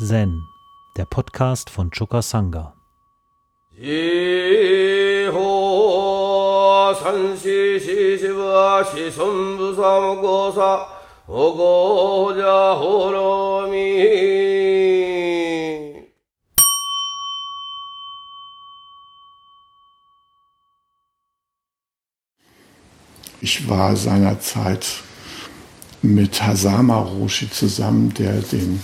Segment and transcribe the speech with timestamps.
[0.00, 0.46] Zen,
[0.96, 2.72] der Podcast von Choka Sangha.
[23.40, 24.86] Ich war seinerzeit
[26.02, 28.80] mit Hasama Roshi zusammen, der den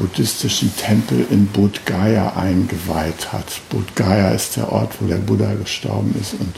[0.00, 3.60] buddhistischen Tempel in Bodh Gaya eingeweiht hat.
[3.68, 6.56] Bodh Gaya ist der Ort, wo der Buddha gestorben ist und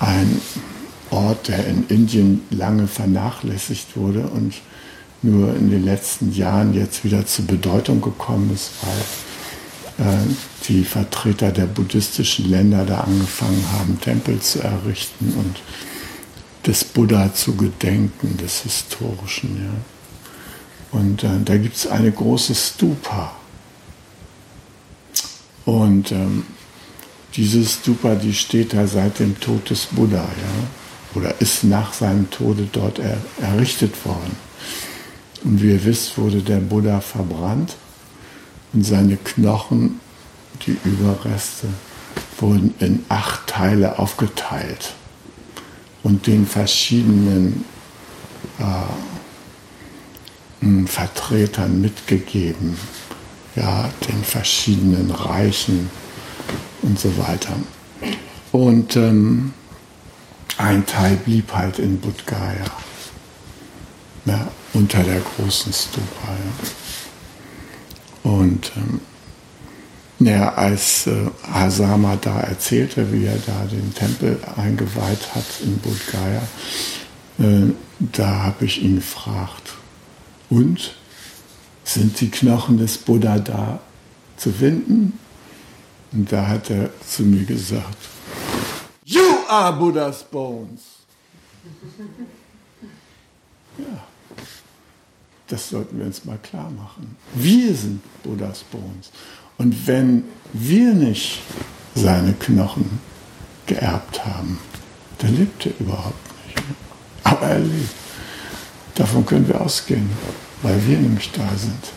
[0.00, 0.40] ein
[1.10, 4.54] Ort, der in Indien lange vernachlässigt wurde und
[5.22, 8.72] nur in den letzten Jahren jetzt wieder zur Bedeutung gekommen ist,
[9.96, 10.18] weil äh,
[10.68, 15.62] die Vertreter der buddhistischen Länder da angefangen haben, Tempel zu errichten und
[16.66, 19.56] des Buddha zu gedenken, des Historischen.
[19.56, 19.93] Ja.
[20.94, 23.32] Und äh, da gibt es eine große Stupa.
[25.64, 26.44] Und ähm,
[27.34, 32.30] diese Stupa, die steht da seit dem Tod des Buddha, ja, oder ist nach seinem
[32.30, 34.36] Tode dort er, errichtet worden.
[35.42, 37.74] Und wie ihr wisst, wurde der Buddha verbrannt
[38.72, 39.98] und seine Knochen,
[40.64, 41.66] die Überreste,
[42.38, 44.94] wurden in acht Teile aufgeteilt
[46.04, 47.64] und den verschiedenen
[48.60, 49.13] äh,
[50.86, 52.76] Vertretern mitgegeben,
[53.56, 55.90] ja, den verschiedenen Reichen
[56.82, 57.54] und so weiter.
[58.52, 59.52] Und ähm,
[60.58, 62.66] ein Teil blieb halt in Budgaya,
[64.24, 66.28] ja, unter der großen Stupa.
[68.24, 68.30] Ja.
[68.30, 69.00] Und ähm,
[70.20, 76.00] ja, als äh, Hasama da erzählte, wie er da den Tempel eingeweiht hat in Bodh
[77.38, 79.74] äh, da habe ich ihn gefragt,
[80.54, 80.94] und
[81.84, 83.80] sind die Knochen des Buddha da
[84.36, 85.18] zu finden?
[86.12, 87.96] Und da hat er zu mir gesagt,
[89.04, 90.80] You are Buddha's bones.
[93.76, 94.04] Ja,
[95.48, 97.16] das sollten wir uns mal klar machen.
[97.34, 99.10] Wir sind Buddha's bones.
[99.58, 101.40] Und wenn wir nicht
[101.96, 103.00] seine Knochen
[103.66, 104.60] geerbt haben,
[105.18, 106.62] dann lebt er überhaupt nicht.
[107.24, 107.94] Aber er lebt.
[108.94, 110.08] Davon können wir ausgehen,
[110.64, 111.92] weil wir nämlich da sind.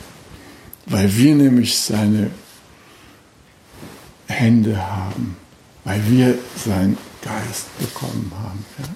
[0.86, 2.30] Weil wir nämlich seine
[4.28, 5.38] Hände haben,
[5.86, 8.66] weil wir seinen Geist bekommen haben.
[8.80, 8.90] Ja.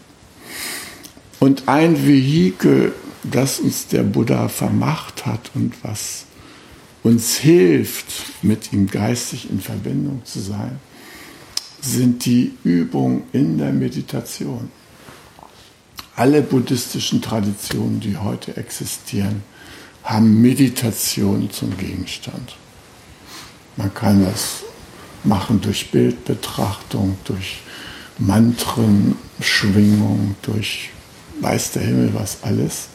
[1.39, 2.93] Und ein Vehikel,
[3.23, 6.25] das uns der Buddha vermacht hat und was
[7.01, 8.05] uns hilft,
[8.43, 10.79] mit ihm geistig in Verbindung zu sein,
[11.81, 14.69] sind die Übungen in der Meditation.
[16.15, 19.43] Alle buddhistischen Traditionen, die heute existieren,
[20.03, 22.55] haben Meditation zum Gegenstand.
[23.77, 24.63] Man kann das
[25.23, 27.61] machen durch Bildbetrachtung, durch
[28.17, 30.89] Mantren, Schwingung, durch
[31.39, 32.87] weiß der Himmel was alles.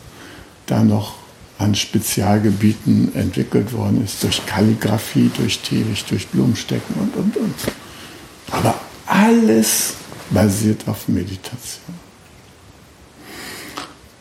[0.66, 1.14] Da noch
[1.58, 7.54] an Spezialgebieten entwickelt worden ist, durch Kalligraphie, durch Teelicht, durch Blumenstecken und, und, und.
[8.50, 9.94] Aber alles
[10.30, 11.94] basiert auf Meditation.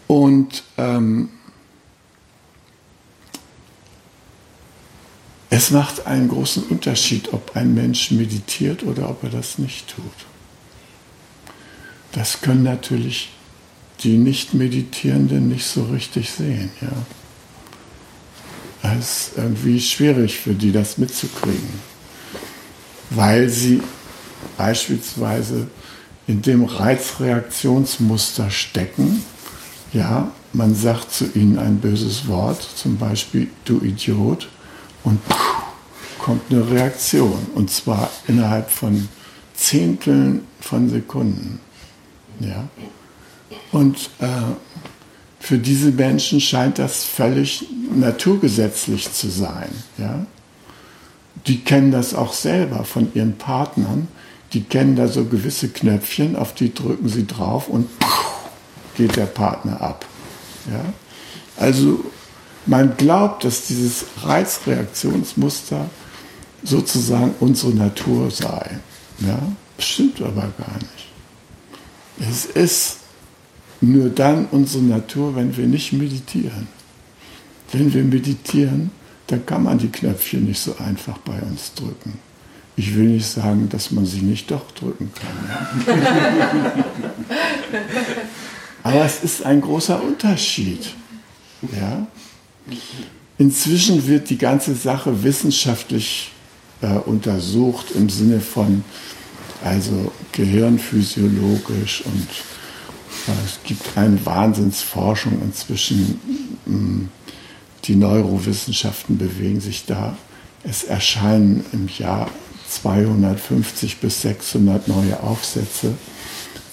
[0.07, 1.29] Und ähm,
[5.55, 10.03] es macht einen großen Unterschied, ob ein Mensch meditiert oder ob er das nicht tut.
[12.11, 13.29] Das können natürlich
[14.01, 16.71] die Nicht-Meditierenden nicht so richtig sehen.
[16.81, 16.91] Ja.
[18.97, 21.79] Es ist irgendwie schwierig für die, das mitzukriegen,
[23.11, 23.81] weil sie
[24.57, 25.67] beispielsweise
[26.27, 29.23] in dem Reizreaktionsmuster stecken.
[29.93, 34.49] Ja, man sagt zu ihnen ein böses Wort, zum Beispiel du Idiot,
[35.05, 35.21] und
[36.19, 37.47] kommt eine Reaktion.
[37.55, 39.07] Und zwar innerhalb von
[39.55, 41.59] Zehnteln von Sekunden.
[42.39, 42.67] Ja.
[43.71, 44.27] Und äh,
[45.39, 49.69] für diese Menschen scheint das völlig naturgesetzlich zu sein.
[49.97, 50.25] Ja?
[51.47, 54.07] Die kennen das auch selber von ihren Partnern.
[54.53, 57.89] Die kennen da so gewisse Knöpfchen, auf die drücken sie drauf und
[58.97, 60.05] geht der Partner ab.
[60.71, 60.83] Ja?
[61.57, 62.03] Also
[62.65, 65.89] man glaubt, dass dieses Reizreaktionsmuster
[66.63, 68.79] sozusagen unsere Natur sei.
[69.19, 69.39] Ja?
[69.77, 72.29] Stimmt aber gar nicht.
[72.29, 72.97] Es ist
[73.81, 76.67] nur dann unsere Natur, wenn wir nicht meditieren.
[77.71, 78.91] Wenn wir meditieren,
[79.27, 82.19] dann kann man die Knöpfchen nicht so einfach bei uns drücken.
[82.77, 85.95] Ich will nicht sagen, dass man sie nicht doch drücken kann.
[88.83, 90.93] Aber es ist ein großer Unterschied.
[91.61, 92.05] Ja?
[93.37, 96.31] Inzwischen wird die ganze Sache wissenschaftlich
[96.81, 98.83] äh, untersucht im Sinne von
[99.63, 102.27] also gehirnphysiologisch und
[103.27, 106.19] äh, es gibt eine Wahnsinnsforschung inzwischen.
[106.65, 107.07] Mh,
[107.85, 110.17] die Neurowissenschaften bewegen sich da.
[110.63, 112.29] Es erscheinen im Jahr
[112.69, 115.93] 250 bis 600 neue Aufsätze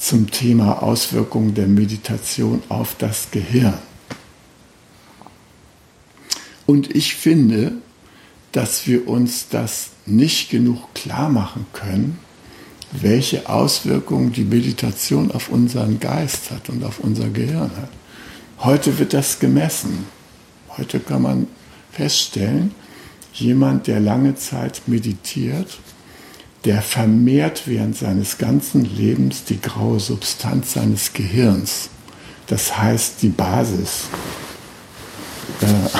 [0.00, 3.74] zum Thema Auswirkungen der Meditation auf das Gehirn.
[6.72, 7.72] Und ich finde,
[8.52, 12.18] dass wir uns das nicht genug klar machen können,
[12.92, 17.90] welche Auswirkungen die Meditation auf unseren Geist hat und auf unser Gehirn hat.
[18.60, 20.06] Heute wird das gemessen.
[20.78, 21.46] Heute kann man
[21.90, 22.70] feststellen,
[23.34, 25.78] jemand, der lange Zeit meditiert,
[26.64, 31.90] der vermehrt während seines ganzen Lebens die graue Substanz seines Gehirns.
[32.46, 34.06] Das heißt, die Basis
[35.60, 35.98] äh,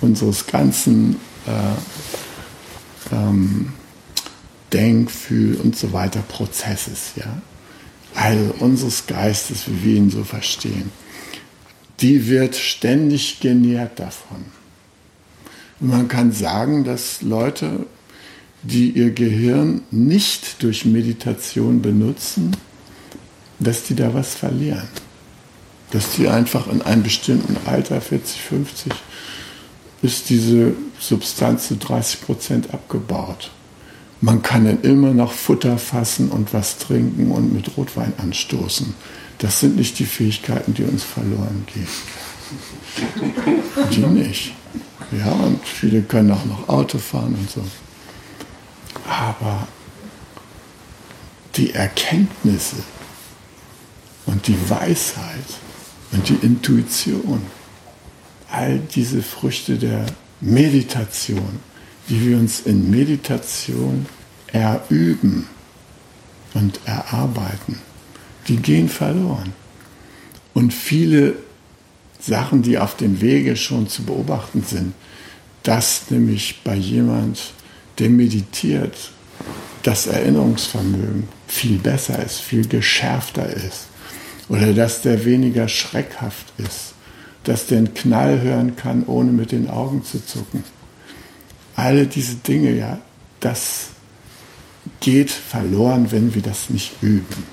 [0.00, 1.16] unseres ganzen
[1.46, 3.72] äh, ähm,
[4.72, 7.12] Denk-, Fühl- und so weiter Prozesses.
[7.16, 7.40] Ja?
[8.14, 10.90] Also unseres Geistes, wie wir ihn so verstehen.
[12.00, 14.44] Die wird ständig genährt davon.
[15.80, 17.86] Und man kann sagen, dass Leute,
[18.62, 22.56] die ihr Gehirn nicht durch Meditation benutzen,
[23.58, 24.88] dass die da was verlieren.
[25.90, 28.92] Dass die einfach in einem bestimmten Alter, 40, 50,
[30.02, 33.50] ist diese Substanz zu 30 Prozent abgebaut.
[34.20, 38.94] Man kann dann immer noch Futter fassen und was trinken und mit Rotwein anstoßen.
[39.38, 41.86] Das sind nicht die Fähigkeiten, die uns verloren gehen.
[43.92, 44.54] Die nicht.
[45.16, 47.64] Ja, und viele können auch noch Auto fahren und so.
[49.08, 49.68] Aber
[51.56, 52.76] die Erkenntnisse
[54.26, 55.44] und die Weisheit
[56.12, 57.42] und die Intuition,
[58.50, 60.06] all diese Früchte der
[60.40, 61.60] Meditation,
[62.08, 64.06] die wir uns in Meditation
[64.52, 65.46] erüben
[66.54, 67.80] und erarbeiten,
[68.46, 69.52] die gehen verloren.
[70.54, 71.34] Und viele
[72.20, 74.94] Sachen, die auf dem Wege schon zu beobachten sind,
[75.62, 77.52] dass nämlich bei jemand,
[77.98, 79.12] der meditiert,
[79.82, 83.86] das Erinnerungsvermögen viel besser ist, viel geschärfter ist.
[84.48, 86.94] Oder dass der weniger schreckhaft ist.
[87.48, 90.64] Dass der einen Knall hören kann, ohne mit den Augen zu zucken.
[91.76, 92.98] Alle diese Dinge, ja,
[93.40, 93.86] das
[95.00, 97.44] geht verloren, wenn wir das nicht üben.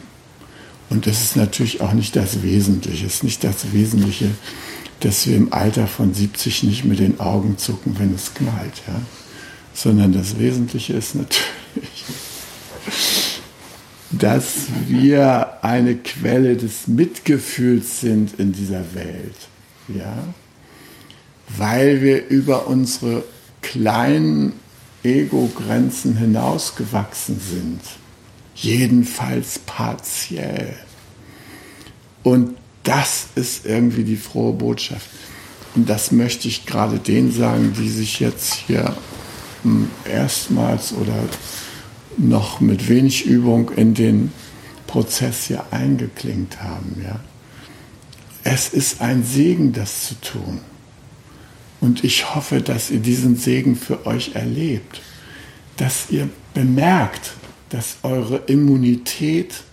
[0.89, 3.05] Und das ist natürlich auch nicht das Wesentliche.
[3.05, 4.31] Es ist nicht das Wesentliche,
[4.99, 8.81] dass wir im Alter von 70 nicht mit den Augen zucken, wenn es knallt.
[8.87, 8.99] Ja?
[9.73, 12.03] Sondern das Wesentliche ist natürlich,
[14.11, 19.35] dass wir eine Quelle des Mitgefühls sind in dieser Welt.
[19.87, 20.17] Ja?
[21.57, 23.23] Weil wir über unsere
[23.61, 24.53] kleinen
[25.03, 27.81] Ego-Grenzen hinausgewachsen sind
[28.55, 30.75] jedenfalls partiell.
[32.23, 35.09] Und das ist irgendwie die frohe Botschaft.
[35.75, 38.95] Und das möchte ich gerade denen sagen, die sich jetzt hier
[39.63, 41.17] hm, erstmals oder
[42.17, 44.31] noch mit wenig Übung in den
[44.87, 47.01] Prozess hier eingeklingt haben.
[47.03, 47.19] Ja.
[48.47, 50.61] Es ist ein Segen, das zu tun.
[51.81, 55.01] Und ich hoffe, dass ihr diesen Segen für euch erlebt,
[55.77, 57.33] dass ihr bemerkt,
[57.69, 59.63] dass eure Immunität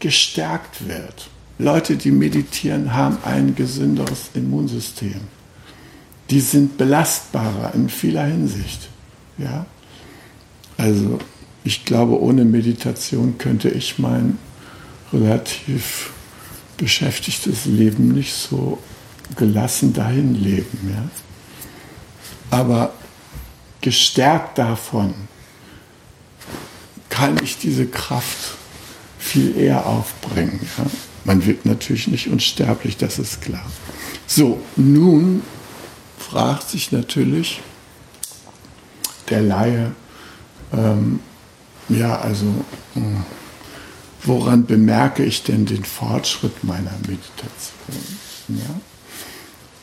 [0.00, 1.30] gestärkt wird.
[1.58, 5.22] Leute, die meditieren, haben ein gesünderes Immunsystem.
[6.28, 8.90] Die sind belastbarer in vieler Hinsicht.
[9.38, 9.64] Ja?
[10.76, 11.18] Also
[11.64, 14.38] ich glaube, ohne Meditation könnte ich mein
[15.10, 16.10] relativ
[16.76, 18.78] beschäftigtes Leben nicht so
[19.36, 20.78] gelassen dahin leben.
[20.92, 21.08] Ja?
[22.58, 22.92] Aber
[23.80, 25.14] gestärkt davon,
[27.08, 28.56] kann ich diese Kraft
[29.18, 30.60] viel eher aufbringen.
[30.78, 30.84] Ja?
[31.24, 33.64] Man wird natürlich nicht unsterblich, das ist klar.
[34.26, 35.42] So, nun
[36.18, 37.60] fragt sich natürlich
[39.30, 39.92] der Laie,
[40.72, 41.20] ähm,
[41.88, 42.46] ja, also,
[42.94, 43.24] mh, hm,
[44.24, 48.18] woran bemerke ich denn den Fortschritt meiner Meditation?
[48.48, 48.80] Ja?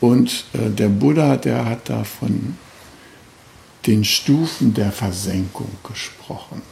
[0.00, 2.56] Und äh, der Buddha, der hat da von
[3.86, 6.62] den Stufen der Versenkung gesprochen.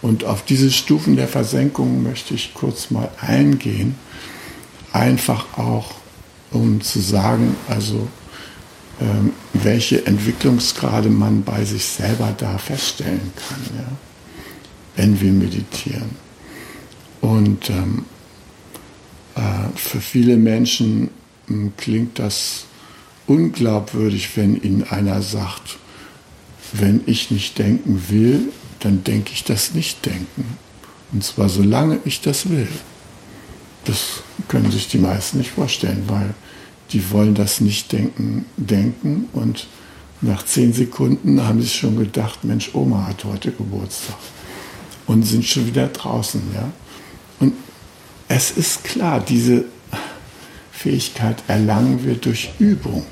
[0.00, 3.94] Und auf diese Stufen der Versenkung möchte ich kurz mal eingehen,
[4.92, 5.92] einfach auch
[6.50, 8.08] um zu sagen, also
[9.00, 13.86] ähm, welche Entwicklungsgrade man bei sich selber da feststellen kann, ja,
[14.96, 16.10] wenn wir meditieren.
[17.20, 18.04] Und ähm,
[19.34, 19.40] äh,
[19.76, 21.10] für viele Menschen
[21.48, 22.66] äh, klingt das
[23.26, 25.78] unglaubwürdig, wenn Ihnen einer sagt,
[26.72, 30.44] wenn ich nicht denken will, dann denke ich das Nicht-Denken.
[31.12, 32.68] Und zwar solange ich das will.
[33.84, 36.34] Das können sich die meisten nicht vorstellen, weil
[36.90, 39.66] die wollen das Nicht-Denken denken und
[40.20, 44.16] nach zehn Sekunden haben sie schon gedacht, Mensch, Oma hat heute Geburtstag
[45.06, 46.42] und sind schon wieder draußen.
[46.54, 46.70] Ja?
[47.40, 47.54] Und
[48.28, 49.64] es ist klar, diese
[50.70, 53.06] Fähigkeit erlangen wir durch Übung.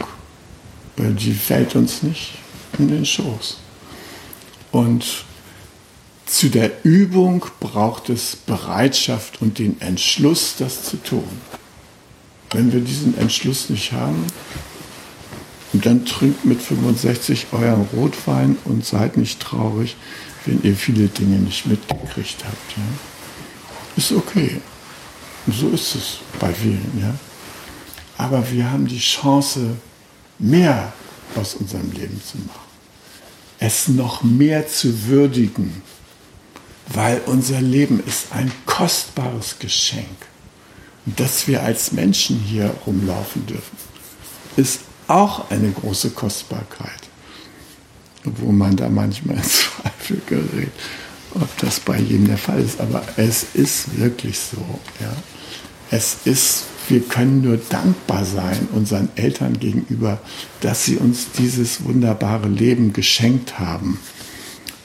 [0.96, 2.32] Weil die fällt uns nicht
[2.78, 3.58] in den Schoß.
[4.72, 5.24] Und
[6.26, 11.24] zu der Übung braucht es Bereitschaft und den Entschluss, das zu tun.
[12.52, 14.26] Wenn wir diesen Entschluss nicht haben,
[15.72, 19.96] dann trinkt mit 65 euren Rotwein und seid nicht traurig,
[20.46, 22.76] wenn ihr viele Dinge nicht mitgekriegt habt.
[22.76, 22.82] Ja?
[23.96, 24.60] Ist okay.
[25.46, 27.00] So ist es bei vielen.
[27.00, 27.14] Ja?
[28.18, 29.76] Aber wir haben die Chance,
[30.38, 30.92] mehr
[31.36, 32.70] aus unserem Leben zu machen.
[33.58, 35.82] Es noch mehr zu würdigen,
[36.88, 40.06] weil unser Leben ist ein kostbares Geschenk.
[41.06, 43.76] Und dass wir als Menschen hier rumlaufen dürfen,
[44.56, 47.09] ist auch eine große Kostbarkeit.
[48.24, 50.72] Obwohl man da manchmal in Zweifel gerät,
[51.34, 52.80] ob das bei jedem der Fall ist.
[52.80, 54.58] Aber es ist wirklich so.
[55.00, 55.12] Ja.
[55.90, 60.20] Es ist, wir können nur dankbar sein unseren Eltern gegenüber,
[60.60, 63.98] dass sie uns dieses wunderbare Leben geschenkt haben.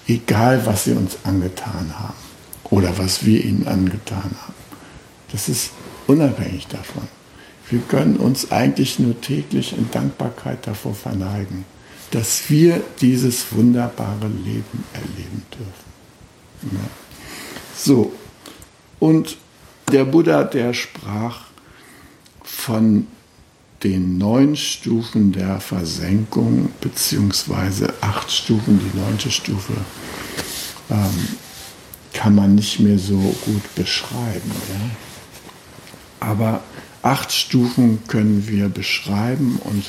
[0.08, 2.14] Egal, was sie uns angetan haben
[2.66, 4.54] oder was wir ihnen angetan haben.
[5.32, 5.72] Das ist
[6.08, 7.08] unabhängig davon.
[7.70, 11.66] Wir können uns eigentlich nur täglich in Dankbarkeit davor verneigen,
[12.12, 16.72] dass wir dieses wunderbare Leben erleben dürfen.
[16.72, 16.90] Ja.
[17.76, 18.14] So,
[19.00, 19.38] und
[19.92, 21.46] der Buddha, der sprach
[22.44, 23.08] von
[23.84, 29.74] den neun Stufen der Versenkung, beziehungsweise acht Stufen, die neunte Stufe,
[30.90, 31.28] ähm,
[32.14, 34.52] kann man nicht mehr so gut beschreiben.
[34.70, 36.28] Ja?
[36.28, 36.64] Aber
[37.04, 39.86] acht Stufen können wir beschreiben und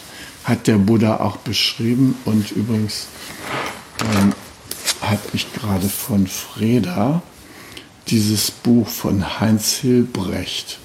[0.47, 2.17] hat der Buddha auch beschrieben.
[2.25, 3.09] Und übrigens
[4.00, 4.33] ähm,
[5.03, 7.23] hat mich gerade von Freda
[8.09, 10.79] dieses Buch von Heinz Hilbrecht,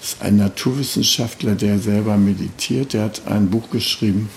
[0.00, 4.28] das ist ein Naturwissenschaftler, der selber meditiert, der hat ein Buch geschrieben,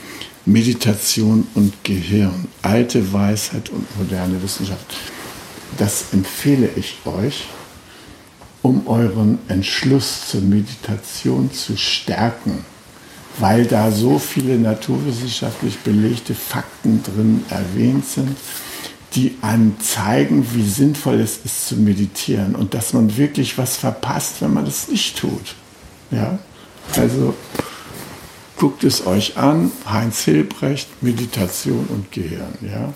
[0.45, 4.95] Meditation und Gehirn, alte Weisheit und moderne Wissenschaft.
[5.77, 7.47] Das empfehle ich euch
[8.61, 12.65] um euren Entschluss zur Meditation zu stärken,
[13.39, 18.37] weil da so viele naturwissenschaftlich belegte Fakten drin erwähnt sind,
[19.15, 24.41] die einem zeigen, wie sinnvoll es ist zu meditieren und dass man wirklich was verpasst,
[24.41, 25.55] wenn man das nicht tut.
[26.11, 26.39] Ja?
[26.95, 27.33] Also
[28.57, 32.57] guckt es euch an, Heinz Hilbrecht, Meditation und Gehirn.
[32.61, 32.93] Ja?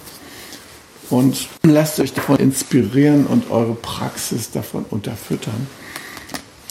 [1.11, 5.67] und lasst euch davon inspirieren und eure Praxis davon unterfüttern.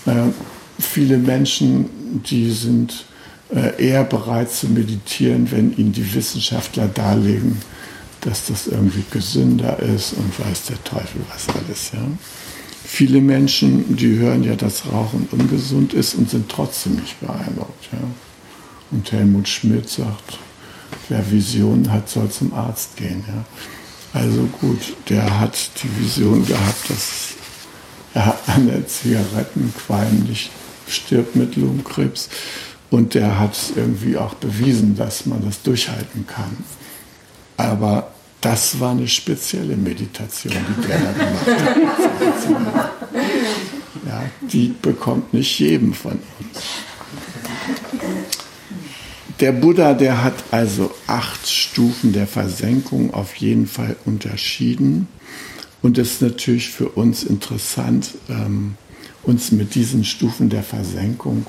[0.06, 0.30] Äh,
[0.78, 3.04] viele Menschen, die sind
[3.78, 7.58] eher bereit zu meditieren, wenn ihnen die Wissenschaftler darlegen,
[8.20, 11.90] dass das irgendwie gesünder ist und weiß der Teufel was alles.
[11.92, 12.00] Ja?
[12.84, 17.88] Viele Menschen, die hören ja, dass Rauchen ungesund ist und sind trotzdem nicht beeindruckt.
[17.92, 17.98] Ja?
[18.90, 20.38] Und Helmut Schmidt sagt,
[21.08, 23.24] wer Visionen hat, soll zum Arzt gehen.
[23.26, 23.44] Ja?
[24.20, 27.34] Also gut, der hat die Vision gehabt, dass
[28.14, 30.50] er an der Zigarettenqualm nicht
[30.88, 32.28] stirbt mit Lungenkrebs.
[32.90, 36.56] Und der hat irgendwie auch bewiesen, dass man das durchhalten kann.
[37.56, 42.90] Aber das war eine spezielle Meditation, die der da gemacht hat.
[44.06, 46.62] Ja, die bekommt nicht jedem von uns.
[49.40, 55.08] Der Buddha, der hat also acht Stufen der Versenkung auf jeden Fall unterschieden.
[55.82, 58.74] Und es ist natürlich für uns interessant, ähm,
[59.22, 61.46] uns mit diesen Stufen der Versenkung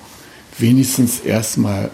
[0.61, 1.89] wenigstens erstmal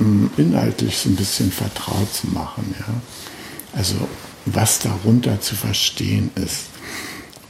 [0.00, 2.74] ähm, inhaltlich so ein bisschen vertraut zu machen.
[2.78, 2.94] Ja?
[3.78, 3.96] Also
[4.46, 6.66] was darunter zu verstehen ist.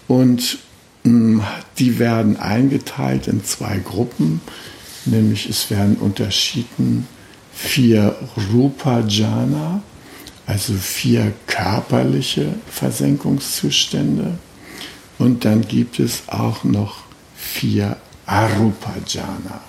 [0.08, 0.58] Und
[1.04, 1.42] ähm,
[1.78, 4.40] die werden eingeteilt in zwei Gruppen,
[5.04, 7.06] nämlich es werden unterschieden
[7.52, 8.16] vier
[8.52, 9.82] Rupa Jhana,
[10.46, 14.38] also vier körperliche Versenkungszustände.
[15.18, 16.98] Und dann gibt es auch noch
[17.34, 19.60] vier Arupa Jhana,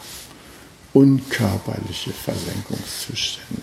[0.98, 3.62] unkörperliche Versenkungszustände,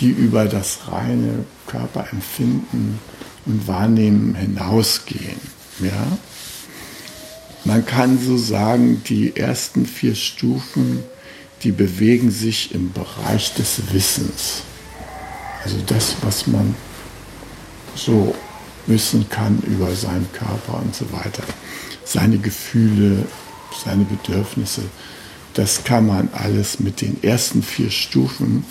[0.00, 2.98] die über das reine Körperempfinden
[3.46, 5.40] und Wahrnehmen hinausgehen.
[5.80, 6.18] Ja?
[7.64, 11.04] Man kann so sagen, die ersten vier Stufen
[11.62, 14.62] die bewegen sich im Bereich des Wissens.
[15.64, 16.74] Also das, was man
[17.94, 18.34] so
[18.86, 21.44] wissen kann über seinen Körper und so weiter.
[22.04, 23.26] Seine Gefühle,
[23.84, 24.82] seine Bedürfnisse,
[25.54, 28.64] das kann man alles mit den ersten vier Stufen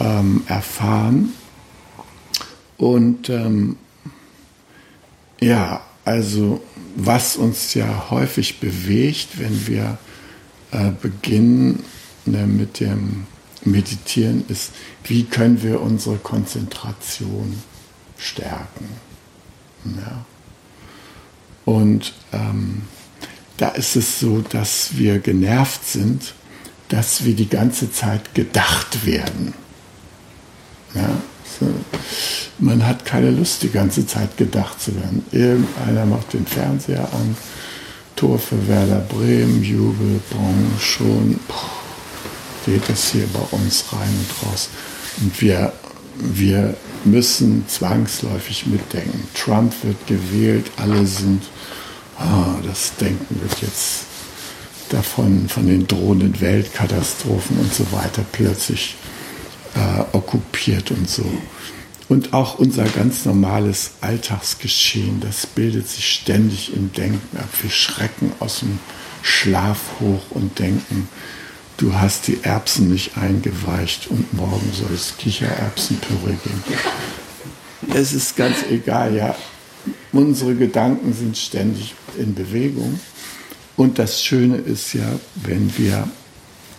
[0.00, 1.32] ähm, erfahren.
[2.76, 3.76] Und ähm,
[5.40, 6.62] ja, also
[6.96, 9.98] was uns ja häufig bewegt, wenn wir
[10.72, 11.84] äh, beginnen
[12.24, 13.26] ne, mit dem
[13.64, 14.72] Meditieren, ist,
[15.04, 17.62] wie können wir unsere Konzentration
[18.18, 18.88] stärken.
[19.84, 20.24] Ja.
[21.64, 22.82] Und ähm,
[23.56, 26.34] da ist es so, dass wir genervt sind,
[26.88, 29.54] dass wir die ganze Zeit gedacht werden.
[30.94, 31.10] Ja,
[31.58, 31.66] so.
[32.58, 35.24] Man hat keine Lust, die ganze Zeit gedacht zu werden.
[35.32, 37.36] Irgendeiner macht den Fernseher an,
[38.16, 41.40] Tor für Werder Bremen, Jubel, bon, schon
[42.64, 44.68] geht es hier bei uns rein und raus.
[45.20, 45.72] Und wir,
[46.18, 49.26] wir müssen zwangsläufig mitdenken.
[49.34, 51.42] Trump wird gewählt, alle sind,
[52.18, 54.04] ah, das Denken wird jetzt
[54.90, 58.96] davon, von den drohenden Weltkatastrophen und so weiter plötzlich
[59.74, 61.26] äh, okkupiert und so.
[62.08, 67.48] Und auch unser ganz normales Alltagsgeschehen, das bildet sich ständig im Denken ab.
[67.62, 68.78] Wir schrecken aus dem
[69.22, 71.08] Schlaf hoch und denken,
[71.78, 76.62] du hast die Erbsen nicht eingeweicht und morgen soll es Kichererbsenpüree geben.
[77.94, 79.34] Es ist ganz egal, ja.
[80.12, 82.98] Unsere Gedanken sind ständig in Bewegung.
[83.76, 86.08] Und das Schöne ist ja, wenn wir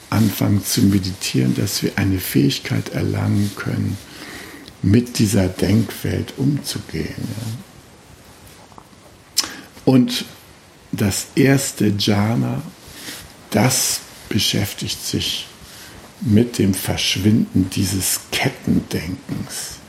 [0.10, 3.98] anfangen zu meditieren, dass wir eine Fähigkeit erlangen können,
[4.82, 7.28] mit dieser Denkwelt umzugehen.
[9.84, 10.26] Und
[10.92, 12.62] das erste Jhana,
[13.52, 15.48] das beschäftigt sich
[16.22, 19.80] mit dem Verschwinden dieses Kettendenkens.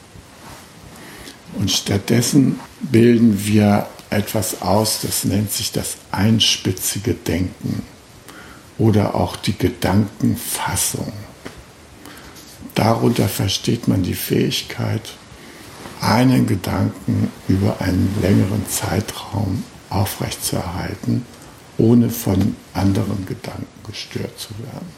[1.54, 7.82] Und stattdessen bilden wir etwas aus, das nennt sich das einspitzige Denken
[8.78, 11.12] oder auch die Gedankenfassung.
[12.74, 15.02] Darunter versteht man die Fähigkeit,
[16.00, 21.24] einen Gedanken über einen längeren Zeitraum aufrechtzuerhalten,
[21.78, 24.88] ohne von anderen Gedanken gestört zu werden.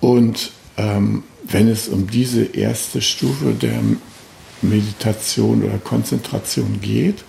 [0.00, 3.80] Und ähm, wenn es um diese erste Stufe der
[4.62, 7.24] Meditation oder Konzentration geht,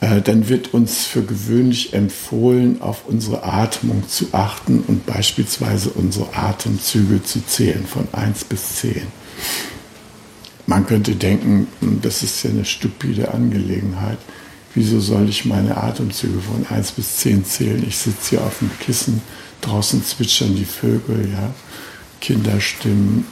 [0.00, 6.36] äh, dann wird uns für gewöhnlich empfohlen, auf unsere Atmung zu achten und beispielsweise unsere
[6.36, 9.02] Atemzüge zu zählen von 1 bis 10.
[10.66, 14.18] Man könnte denken, hm, das ist ja eine stupide Angelegenheit.
[14.74, 17.84] Wieso soll ich meine Atemzüge von 1 bis 10 zählen?
[17.88, 19.22] Ich sitze hier auf dem Kissen,
[19.62, 21.52] draußen zwitschern die Vögel, ja,
[22.20, 23.24] Kinderstimmen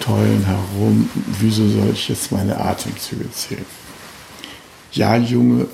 [0.00, 1.08] tollen herum.
[1.40, 3.64] Wieso soll ich jetzt meine Atemzüge zählen?
[4.92, 5.68] Ja, Junge,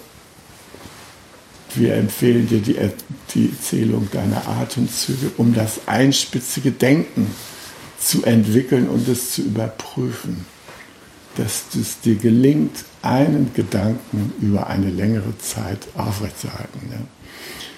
[1.74, 2.76] wir empfehlen dir die,
[3.34, 7.30] die Zählung deiner Atemzüge, um das einspitzige Denken
[7.98, 10.44] zu entwickeln und es zu überprüfen.
[11.36, 16.80] Dass es dir gelingt, einen Gedanken über eine längere Zeit aufrechtzuerhalten.
[16.90, 16.98] Ja.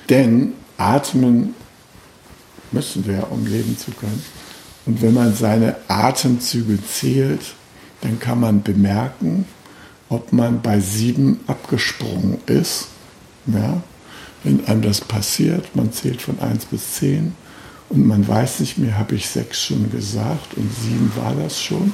[0.09, 1.55] Denn atmen
[2.71, 4.23] müssen wir, um leben zu können.
[4.89, 7.55] Und wenn man seine Atemzüge zählt,
[8.01, 9.45] dann kann man bemerken,
[10.09, 12.89] ob man bei sieben abgesprungen ist
[13.53, 13.83] ja?
[14.45, 17.35] Wenn einem das passiert, man zählt von 1 bis 10
[17.89, 21.93] und man weiß nicht mehr, habe ich 6 schon gesagt und 7 war das schon.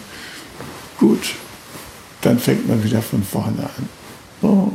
[0.99, 1.35] Gut,
[2.21, 3.89] dann fängt man wieder von vorne an.
[4.43, 4.71] Oh.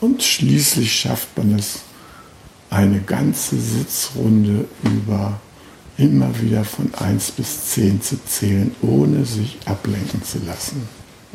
[0.00, 1.80] Und schließlich schafft man es,
[2.70, 5.40] eine ganze Sitzrunde über
[5.98, 10.88] immer wieder von 1 bis 10 zu zählen, ohne sich ablenken zu lassen.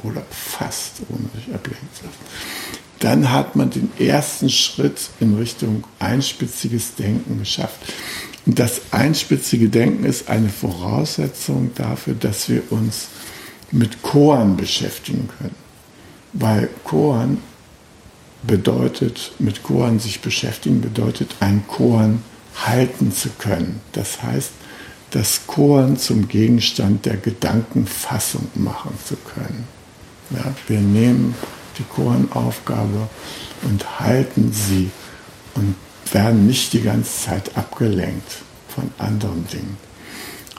[0.04, 5.84] Oder fast ohne sich ablenken zu lassen dann hat man den ersten Schritt in Richtung
[6.00, 7.78] einspitziges Denken geschafft.
[8.46, 13.10] Und das einspitzige Denken ist eine Voraussetzung dafür, dass wir uns
[13.72, 15.56] mit Koan beschäftigen können.
[16.32, 17.40] Weil Koan
[18.44, 22.22] bedeutet, mit Koan sich beschäftigen, bedeutet, ein Koan
[22.56, 23.82] halten zu können.
[23.94, 24.52] Das heißt,
[25.12, 29.68] das Koan zum Gegenstand der Gedankenfassung machen zu können.
[30.32, 31.36] Ja, wir nehmen
[31.78, 33.10] die Chorenaufgabe
[33.64, 34.90] und halten sie
[35.54, 35.76] und
[36.12, 39.78] werden nicht die ganze Zeit abgelenkt von anderen Dingen.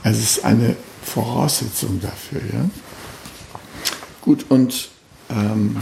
[0.03, 2.41] Also es ist eine Voraussetzung dafür.
[2.53, 2.71] Ja?
[4.21, 4.89] Gut, und
[5.31, 5.79] ähm,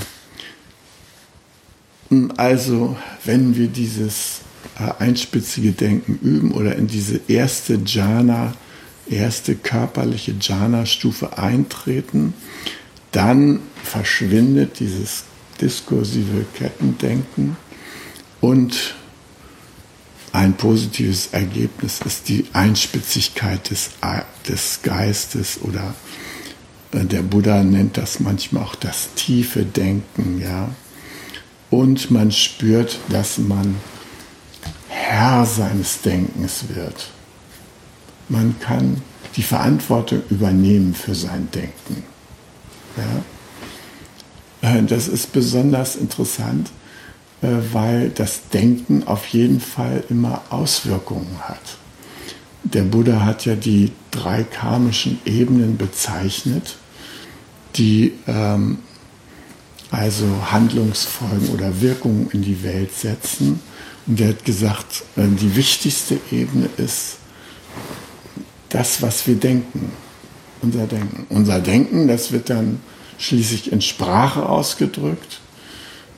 [2.36, 4.40] also wenn wir dieses
[4.98, 8.54] einspitzige Denken üben oder in diese erste Jhana,
[9.08, 12.34] erste körperliche Jhana-Stufe eintreten,
[13.10, 15.24] dann verschwindet dieses
[15.60, 17.56] diskursive Kettendenken
[18.40, 18.94] und
[20.32, 23.90] ein positives Ergebnis ist die Einspitzigkeit des,
[24.48, 25.94] des Geistes oder
[26.92, 30.70] äh, der Buddha nennt das manchmal auch das tiefe Denken, ja.
[31.70, 33.76] Und man spürt, dass man
[35.02, 37.10] Herr seines Denkens wird.
[38.28, 39.02] Man kann
[39.36, 42.04] die Verantwortung übernehmen für sein Denken.
[44.62, 44.76] Ja?
[44.76, 46.70] Äh, das ist besonders interessant,
[47.42, 51.78] äh, weil das Denken auf jeden Fall immer Auswirkungen hat.
[52.62, 56.76] Der Buddha hat ja die drei karmischen Ebenen bezeichnet,
[57.74, 58.78] die ähm,
[59.90, 63.60] also Handlungsfolgen oder Wirkungen in die Welt setzen.
[64.06, 67.16] Und er hat gesagt, äh, die wichtigste Ebene ist
[68.68, 69.92] das, was wir denken.
[70.60, 71.26] Unser Denken.
[71.28, 72.80] Unser Denken, das wird dann
[73.18, 75.40] schließlich in Sprache ausgedrückt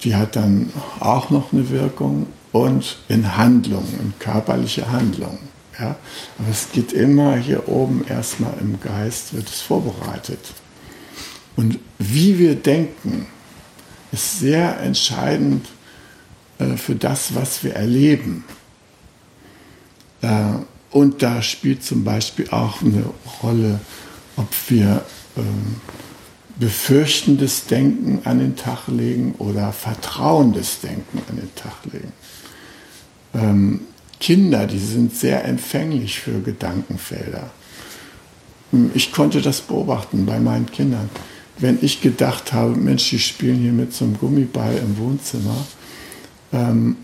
[0.04, 0.70] die hat dann
[1.00, 5.38] auch noch eine Wirkung und in Handlung, in körperliche Handlung.
[5.78, 5.96] Ja?
[6.38, 10.40] Aber es geht immer hier oben erstmal im Geist, wird es vorbereitet.
[11.56, 13.26] Und wie wir denken,
[14.12, 15.66] ist sehr entscheidend
[16.58, 18.44] äh, für das, was wir erleben.
[20.22, 20.54] Äh,
[20.90, 23.04] und da spielt zum Beispiel auch eine
[23.42, 23.80] Rolle,
[24.36, 25.04] ob wir
[25.36, 25.76] ähm,
[26.56, 32.12] befürchtendes Denken an den Tag legen oder vertrauendes Denken an den Tag legen.
[33.34, 33.80] Ähm,
[34.20, 37.50] Kinder, die sind sehr empfänglich für Gedankenfelder.
[38.70, 41.10] Hm, ich konnte das beobachten bei meinen Kindern.
[41.58, 45.66] Wenn ich gedacht habe, Mensch, die spielen hier mit so einem Gummiball im Wohnzimmer,
[46.54, 46.96] ähm,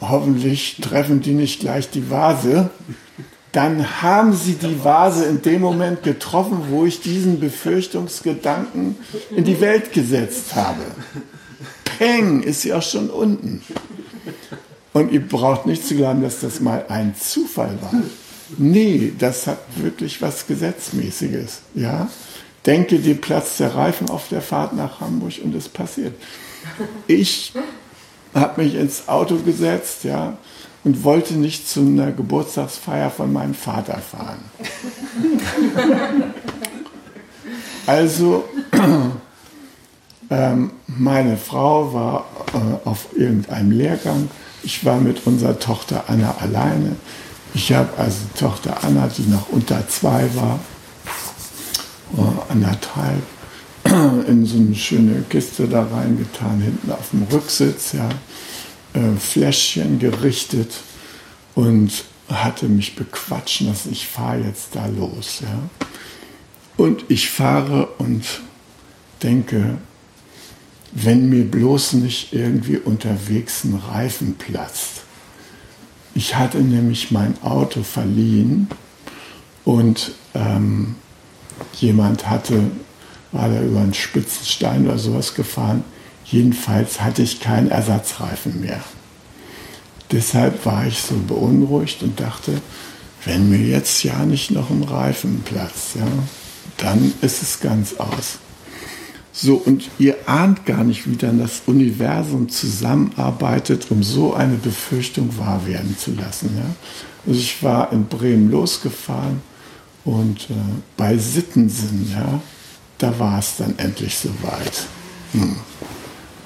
[0.00, 2.70] hoffentlich treffen die nicht gleich die Vase,
[3.52, 8.96] dann haben sie die Vase in dem Moment getroffen, wo ich diesen Befürchtungsgedanken
[9.34, 10.82] in die Welt gesetzt habe.
[11.84, 13.62] Peng, ist sie auch schon unten.
[14.92, 18.02] Und ihr braucht nicht zu glauben, dass das mal ein Zufall war.
[18.58, 21.62] Nee, das hat wirklich was Gesetzmäßiges.
[21.74, 22.10] Ja?
[22.66, 26.14] Denke dir Platz der Reifen auf der Fahrt nach Hamburg und es passiert.
[27.06, 27.52] Ich
[28.34, 30.36] habe mich ins Auto gesetzt, ja,
[30.84, 34.38] und wollte nicht zu einer Geburtstagsfeier von meinem Vater fahren.
[37.86, 38.44] also,
[40.30, 44.30] ähm, meine Frau war äh, auf irgendeinem Lehrgang.
[44.62, 46.96] Ich war mit unserer Tochter Anna alleine.
[47.54, 50.58] Ich habe also Tochter Anna, die noch unter zwei war,
[52.16, 53.22] äh, anderthalb,
[54.26, 58.08] in so eine schöne Kiste da reingetan, hinten auf dem Rücksitz, ja
[58.96, 60.72] äh, Fläschchen gerichtet
[61.54, 65.40] und hatte mich bequatschen lassen, ich fahre jetzt da los.
[65.42, 65.58] Ja.
[66.76, 68.24] Und ich fahre und
[69.22, 69.78] denke,
[70.92, 75.02] wenn mir bloß nicht irgendwie unterwegs ein Reifen platzt.
[76.14, 78.68] Ich hatte nämlich mein Auto verliehen
[79.64, 80.94] und ähm,
[81.74, 82.70] jemand hatte,
[83.36, 85.84] war da über einen spitzen Stein oder sowas gefahren,
[86.30, 88.80] Jedenfalls hatte ich keinen Ersatzreifen mehr.
[90.10, 92.60] Deshalb war ich so beunruhigt und dachte,
[93.24, 96.06] wenn mir jetzt ja nicht noch ein Reifen platzt, ja,
[96.78, 98.38] dann ist es ganz aus.
[99.32, 105.36] So, und ihr ahnt gar nicht, wie dann das Universum zusammenarbeitet, um so eine Befürchtung
[105.38, 106.50] wahr werden zu lassen.
[106.56, 106.74] Ja?
[107.26, 109.42] Also ich war in Bremen losgefahren
[110.04, 110.54] und äh,
[110.96, 112.40] bei Sittensen, ja,
[112.98, 114.86] da war es dann endlich soweit.
[115.32, 115.56] Hm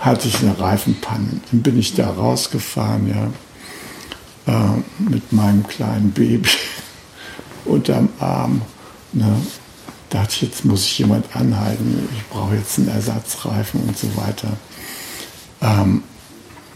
[0.00, 1.40] hatte ich eine Reifenpanne.
[1.50, 3.30] Dann bin ich da rausgefahren, ja,
[4.46, 6.48] äh, mit meinem kleinen Baby
[7.66, 8.62] unterm Arm.
[9.12, 9.36] Ne.
[10.08, 14.56] Dachte ich, jetzt muss ich jemand anhalten, ich brauche jetzt einen Ersatzreifen und so weiter.
[15.62, 16.02] Ähm,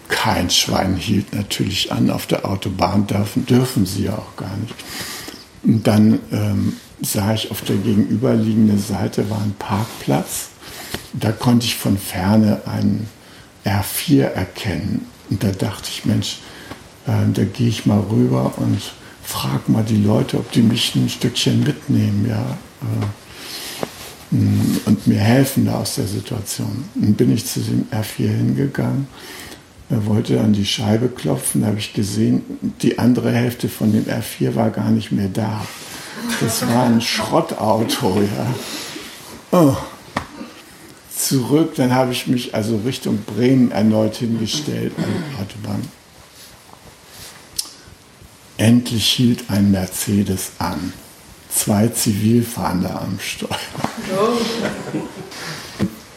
[0.08, 4.74] kein Schwein hielt natürlich an auf der Autobahn, dürfen, dürfen sie ja auch gar nicht.
[5.64, 10.50] Und dann ähm, sah ich auf der gegenüberliegenden Seite war ein Parkplatz
[11.14, 13.08] da konnte ich von ferne einen
[13.64, 15.06] R4 erkennen.
[15.30, 16.40] Und da dachte ich, Mensch,
[17.06, 18.80] äh, da gehe ich mal rüber und
[19.22, 22.58] frage mal die Leute, ob die mich ein Stückchen mitnehmen, ja.
[24.32, 26.84] Äh, mm, und mir helfen da aus der Situation.
[26.94, 29.06] Dann bin ich zu dem R4 hingegangen,
[29.88, 32.42] wollte an die Scheibe klopfen, da habe ich gesehen,
[32.82, 35.64] die andere Hälfte von dem R4 war gar nicht mehr da.
[36.40, 38.46] Das war ein Schrottauto, ja.
[39.52, 39.76] Oh
[41.24, 45.82] zurück, dann habe ich mich also Richtung Bremen erneut hingestellt an die Autobahn.
[48.56, 50.92] endlich hielt ein Mercedes an.
[51.50, 53.48] Zwei Zivilfahrende am Steuer.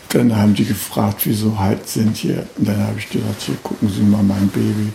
[0.09, 2.47] Dann haben die gefragt, wieso halt sind hier.
[2.57, 4.91] Und dann habe ich gesagt, hier gucken Sie mal mein Baby.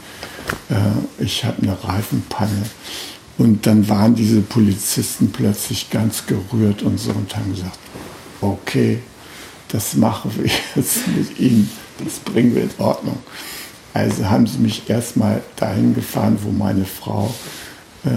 [0.70, 2.62] Äh, ich habe eine Reifenpanne.
[3.42, 7.76] Und dann waren diese Polizisten plötzlich ganz gerührt und so und haben gesagt,
[8.40, 9.00] okay,
[9.66, 13.18] das machen wir jetzt mit Ihnen, das bringen wir in Ordnung.
[13.94, 17.34] Also haben sie mich erstmal dahin gefahren, wo meine Frau
[18.04, 18.10] äh,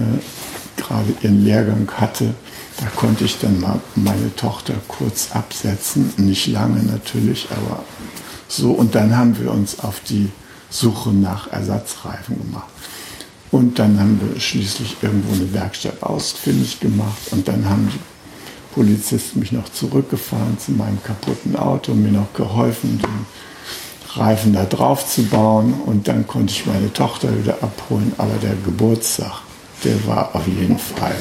[0.80, 2.32] gerade ihren Lehrgang hatte.
[2.76, 6.12] Da konnte ich dann mal meine Tochter kurz absetzen.
[6.18, 7.82] Nicht lange natürlich, aber
[8.46, 8.70] so.
[8.70, 10.30] Und dann haben wir uns auf die
[10.70, 12.68] Suche nach Ersatzreifen gemacht.
[13.50, 17.18] Und dann haben wir schließlich irgendwo eine Werkstatt ausfindig gemacht.
[17.30, 18.00] Und dann haben die
[18.74, 24.64] Polizisten mich noch zurückgefahren zu meinem kaputten Auto und mir noch geholfen, den Reifen da
[24.64, 25.74] drauf zu bauen.
[25.86, 28.12] Und dann konnte ich meine Tochter wieder abholen.
[28.18, 29.42] Aber der Geburtstag,
[29.84, 31.16] der war auf jeden Fall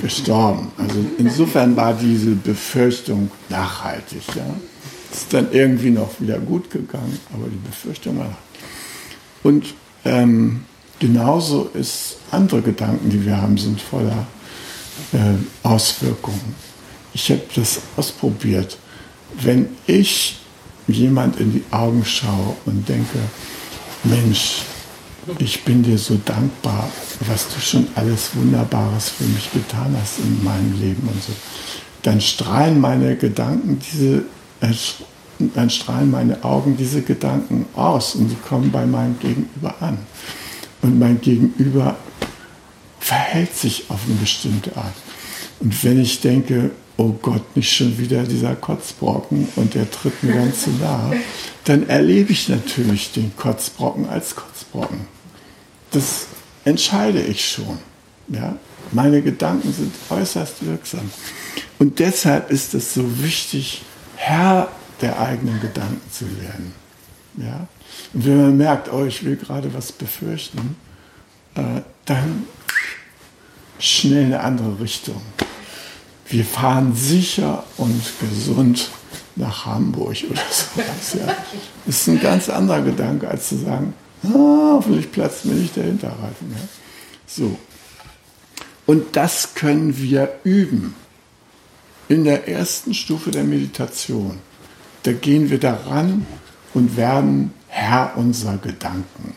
[0.00, 0.70] gestorben.
[0.78, 4.22] Also insofern war diese Befürchtung nachhaltig.
[4.34, 4.44] Ja.
[5.12, 8.36] Ist dann irgendwie noch wieder gut gegangen, aber die Befürchtung war.
[9.42, 9.74] Und
[10.04, 10.64] ähm,
[11.02, 14.24] genauso ist andere Gedanken, die wir haben, sind voller
[15.12, 16.54] äh, Auswirkungen.
[17.12, 18.78] Ich habe das ausprobiert.
[19.40, 20.38] Wenn ich
[20.86, 23.18] jemand in die Augen schaue und denke,
[24.04, 24.62] Mensch,
[25.38, 26.88] ich bin dir so dankbar,
[27.26, 31.32] was du schon alles Wunderbares für mich getan hast in meinem Leben und so,
[32.02, 34.18] dann strahlen meine Gedanken diese,
[34.60, 34.72] äh,
[35.54, 39.98] dann strahlen meine Augen diese Gedanken aus und sie kommen bei meinem Gegenüber an.
[40.82, 41.96] Und mein Gegenüber
[43.00, 44.94] verhält sich auf eine bestimmte Art.
[45.60, 50.34] Und wenn ich denke, oh Gott, nicht schon wieder dieser Kotzbrocken und der tritt mir
[50.34, 51.16] dann zu nahe,
[51.64, 55.00] dann erlebe ich natürlich den Kotzbrocken als Kotzbrocken.
[55.92, 56.26] Das
[56.64, 57.78] entscheide ich schon.
[58.28, 58.56] Ja?
[58.92, 61.10] Meine Gedanken sind äußerst wirksam.
[61.78, 63.82] Und deshalb ist es so wichtig,
[64.16, 64.68] Herr
[65.00, 66.72] der eigenen Gedanken zu werden.
[67.36, 67.66] Ja?
[68.12, 70.76] Und wenn man merkt, oh, ich will gerade was befürchten,
[71.54, 72.44] äh, dann
[73.78, 75.20] schnell eine andere Richtung.
[76.28, 78.90] Wir fahren sicher und gesund
[79.36, 81.14] nach Hamburg oder sowas.
[81.18, 81.34] Ja.
[81.86, 85.84] Das ist ein ganz anderer Gedanke, als zu sagen, ah, hoffentlich platzt mir nicht der
[85.84, 86.50] Hinterreifen.
[86.50, 86.68] Ja.
[87.26, 87.58] So.
[88.86, 90.94] Und das können wir üben.
[92.08, 94.38] In der ersten Stufe der Meditation.
[95.04, 96.26] Da gehen wir daran
[96.74, 99.34] und werden Herr unserer Gedanken.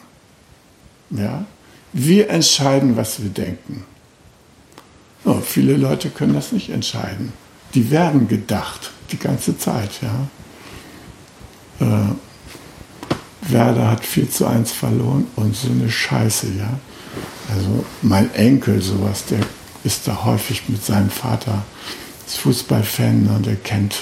[1.10, 1.46] Ja?
[1.94, 3.86] Wir entscheiden, was wir denken.
[5.24, 7.32] Oh, viele Leute können das nicht entscheiden.
[7.74, 9.90] Die werden gedacht, die ganze Zeit.
[10.02, 10.28] Ja?
[11.80, 16.48] Äh, Werder hat 4 zu 1 verloren und so eine Scheiße.
[16.58, 16.78] Ja?
[17.54, 19.40] Also mein Enkel, sowas, der
[19.86, 21.64] ist da häufig mit seinem Vater,
[22.28, 23.96] ist Fußballfan und der kennt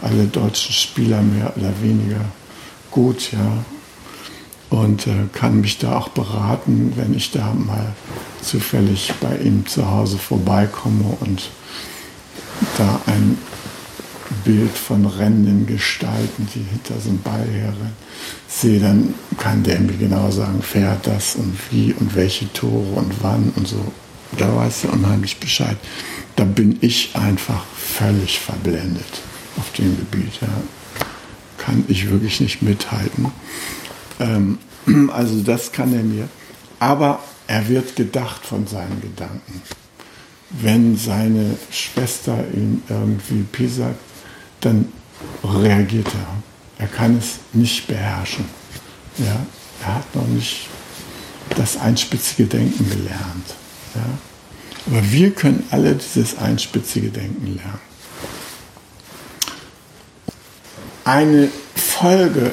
[0.00, 2.24] alle deutschen Spieler mehr oder weniger
[2.92, 3.64] gut, ja.
[4.70, 7.94] Und äh, kann mich da auch beraten, wenn ich da mal
[8.40, 11.50] zufällig bei ihm zu Hause vorbeikomme und
[12.78, 13.36] da ein
[14.44, 17.92] Bild von rennenden Gestalten, die hinter so einem Ball herrennen,
[18.48, 23.12] sehe, dann kann der mir genau sagen, fährt das und wie und welche Tore und
[23.20, 23.92] wann und so.
[24.38, 25.76] Da weiß er unheimlich Bescheid.
[26.36, 29.20] Da bin ich einfach völlig verblendet
[29.58, 30.40] auf dem Gebiet.
[30.40, 30.48] Ja
[31.64, 33.30] kann ich wirklich nicht mithalten.
[34.20, 34.58] Ähm,
[35.12, 36.28] also das kann er mir.
[36.78, 39.62] Aber er wird gedacht von seinen Gedanken.
[40.50, 44.00] Wenn seine Schwester ihn irgendwie pisagt,
[44.60, 44.88] dann
[45.42, 46.84] reagiert er.
[46.84, 48.44] Er kann es nicht beherrschen.
[49.18, 49.46] Ja?
[49.84, 50.68] Er hat noch nicht
[51.56, 53.54] das einspitzige Denken gelernt.
[53.94, 54.04] Ja?
[54.86, 57.91] Aber wir können alle dieses einspitzige Denken lernen.
[61.04, 62.52] Eine Folge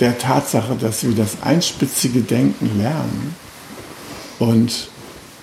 [0.00, 3.34] der Tatsache, dass wir das einspitzige Denken lernen
[4.38, 4.88] und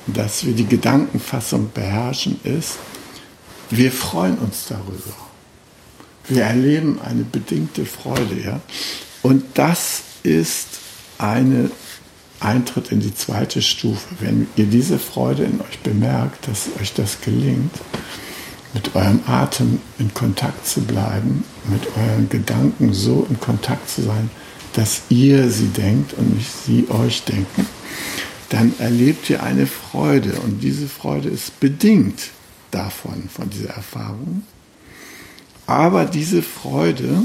[0.08, 2.78] dass wir die Gedankenfassung beherrschen, ist,
[3.70, 5.16] wir freuen uns darüber.
[6.28, 8.40] Wir erleben eine bedingte Freude.
[8.44, 8.60] Ja?
[9.22, 10.68] Und das ist
[11.18, 11.72] ein
[12.40, 14.08] Eintritt in die zweite Stufe.
[14.20, 17.74] Wenn ihr diese Freude in euch bemerkt, dass euch das gelingt,
[18.74, 24.30] mit eurem Atem in Kontakt zu bleiben, mit euren Gedanken so in Kontakt zu sein,
[24.74, 27.68] dass ihr sie denkt und nicht sie euch denken,
[28.50, 32.30] dann erlebt ihr eine Freude und diese Freude ist bedingt
[32.72, 34.44] davon, von dieser Erfahrung.
[35.68, 37.24] Aber diese Freude,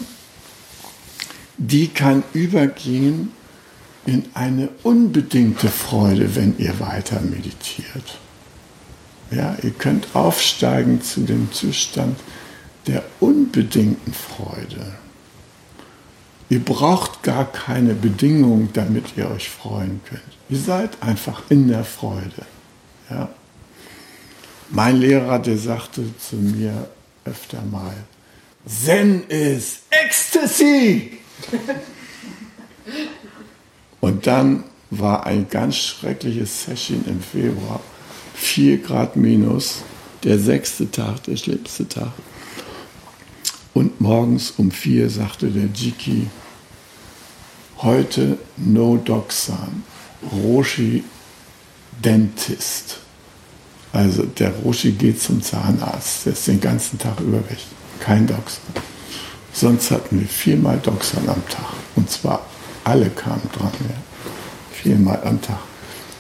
[1.57, 3.33] die kann übergehen
[4.07, 8.19] in eine unbedingte Freude, wenn ihr weiter meditiert.
[9.31, 12.19] Ja, ihr könnt aufsteigen zu dem Zustand
[12.87, 14.95] der unbedingten Freude.
[16.49, 20.23] Ihr braucht gar keine Bedingungen, damit ihr euch freuen könnt.
[20.49, 22.47] Ihr seid einfach in der Freude.
[23.11, 23.29] Ja.
[24.71, 26.89] Mein Lehrer, der sagte zu mir
[27.25, 27.95] öfter mal,
[28.65, 31.19] Zen ist Ecstasy.
[34.01, 37.81] Und dann war ein ganz schreckliches Session im Februar.
[38.37, 39.83] 4 Grad minus,
[40.23, 42.13] der sechste Tag, der schlimmste Tag.
[43.75, 46.29] Und morgens um vier sagte der Jiki,
[47.79, 49.83] heute no Doxan,
[50.33, 51.05] Roshi
[52.03, 52.99] Dentist.
[53.93, 57.59] Also der Roshi geht zum Zahnarzt, der ist den ganzen Tag über weg.
[58.01, 58.63] Kein Doxan.
[59.53, 61.73] Sonst hatten wir viermal Doxan am Tag.
[61.97, 62.47] Und zwar
[62.85, 63.73] alle kamen dran.
[63.81, 63.95] Ja.
[64.73, 65.61] Viermal am Tag.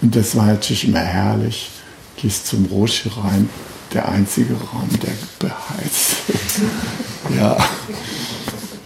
[0.03, 1.71] Und das war natürlich immer herrlich.
[2.17, 3.49] Gehst zum Roshi rein,
[3.93, 6.61] der einzige Raum, der beheizt ist.
[7.37, 7.57] ja.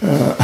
[0.03, 0.35] Äh,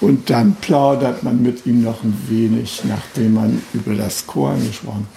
[0.00, 5.08] und dann plaudert man mit ihm noch ein wenig, nachdem man über das Chor gesprochen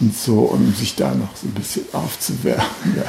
[0.00, 2.66] und so, um sich da noch so ein bisschen aufzuwärmen.
[2.96, 3.04] Ja,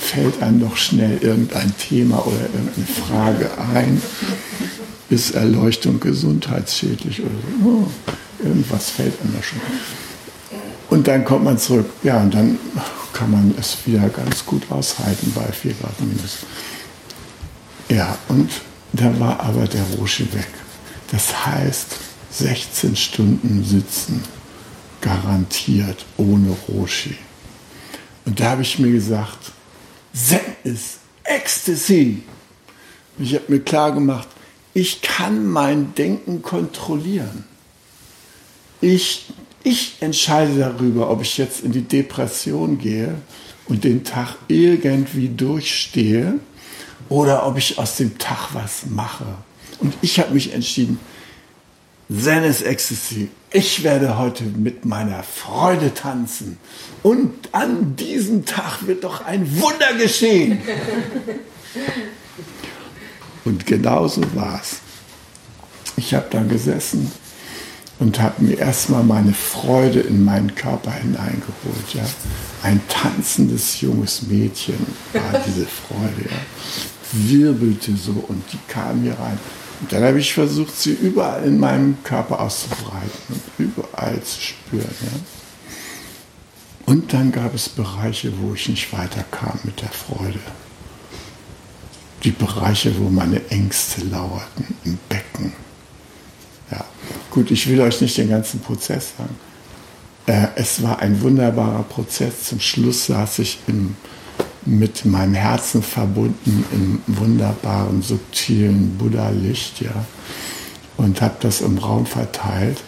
[0.00, 4.00] fällt einem noch schnell irgendein Thema oder irgendeine Frage ein.
[5.10, 7.68] Ist Erleuchtung gesundheitsschädlich oder so?
[7.68, 9.60] Oh, irgendwas fällt einem da schon.
[10.90, 11.90] Und dann kommt man zurück.
[12.02, 12.58] Ja, und dann
[13.12, 16.38] kann man es wieder ganz gut aushalten bei 4 Grad minus.
[17.88, 18.50] Ja, und
[18.92, 20.48] da war aber der Roshi weg.
[21.10, 21.96] Das heißt,
[22.30, 24.22] 16 Stunden sitzen,
[25.00, 27.16] garantiert, ohne Roshi.
[28.24, 29.52] Und da habe ich mir gesagt,
[30.12, 32.22] Zen ist Ecstasy.
[33.18, 34.28] Ich habe mir klar gemacht,
[34.74, 37.44] ich kann mein Denken kontrollieren.
[38.80, 39.26] Ich
[39.64, 43.16] ich entscheide darüber, ob ich jetzt in die Depression gehe
[43.66, 46.34] und den Tag irgendwie durchstehe
[47.08, 49.26] oder ob ich aus dem Tag was mache.
[49.80, 50.98] Und ich habe mich entschieden,
[52.10, 53.28] Zen is Ecstasy.
[53.50, 56.58] Ich werde heute mit meiner Freude tanzen.
[57.02, 60.60] Und an diesem Tag wird doch ein Wunder geschehen.
[63.44, 64.80] Und genauso es.
[65.96, 67.10] Ich habe da gesessen
[67.98, 71.94] und habe mir erstmal meine Freude in meinen Körper hineingeholt.
[71.94, 72.04] Ja.
[72.62, 76.30] Ein tanzendes junges Mädchen war diese Freude.
[76.30, 76.36] Ja.
[77.12, 79.38] Wirbelte so und die kam hier rein.
[79.80, 84.94] Und dann habe ich versucht, sie überall in meinem Körper auszubreiten und überall zu spüren.
[85.00, 85.18] Ja.
[86.86, 90.40] Und dann gab es Bereiche, wo ich nicht weiterkam mit der Freude.
[92.24, 95.52] Die Bereiche, wo meine Ängste lauerten, im Becken
[97.30, 99.36] Gut, ich will euch nicht den ganzen Prozess sagen.
[100.26, 102.44] Äh, es war ein wunderbarer Prozess.
[102.44, 103.96] Zum Schluss saß ich im,
[104.64, 110.04] mit meinem Herzen verbunden im wunderbaren, subtilen Buddha-Licht, ja,
[110.96, 112.82] und habe das im Raum verteilt.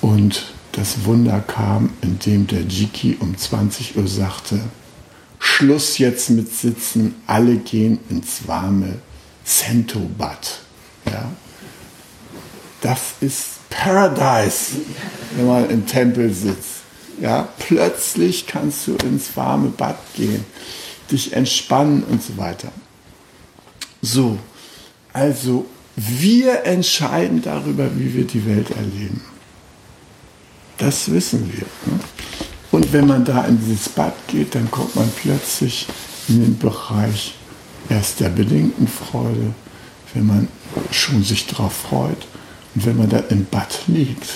[0.00, 4.60] Und das Wunder kam, indem der Jiki um 20 Uhr sagte,
[5.38, 8.94] Schluss jetzt mit Sitzen, alle gehen ins warme
[9.44, 10.60] Sento-Bad.
[11.06, 11.30] Ja.
[12.82, 14.72] Das ist Paradise,
[15.36, 16.80] wenn man im Tempel sitzt.
[17.20, 20.44] Ja, plötzlich kannst du ins warme Bad gehen,
[21.10, 22.72] dich entspannen und so weiter.
[24.02, 24.38] So,
[25.12, 29.22] also wir entscheiden darüber, wie wir die Welt erleben.
[30.78, 31.66] Das wissen wir.
[31.92, 32.00] Ne?
[32.70, 35.86] Und wenn man da in dieses Bad geht, dann kommt man plötzlich
[36.28, 37.34] in den Bereich
[37.90, 39.52] erst der bedingten Freude,
[40.14, 40.48] wenn man
[40.90, 42.26] schon sich darauf freut
[42.74, 44.28] und wenn man da im Bad liegt,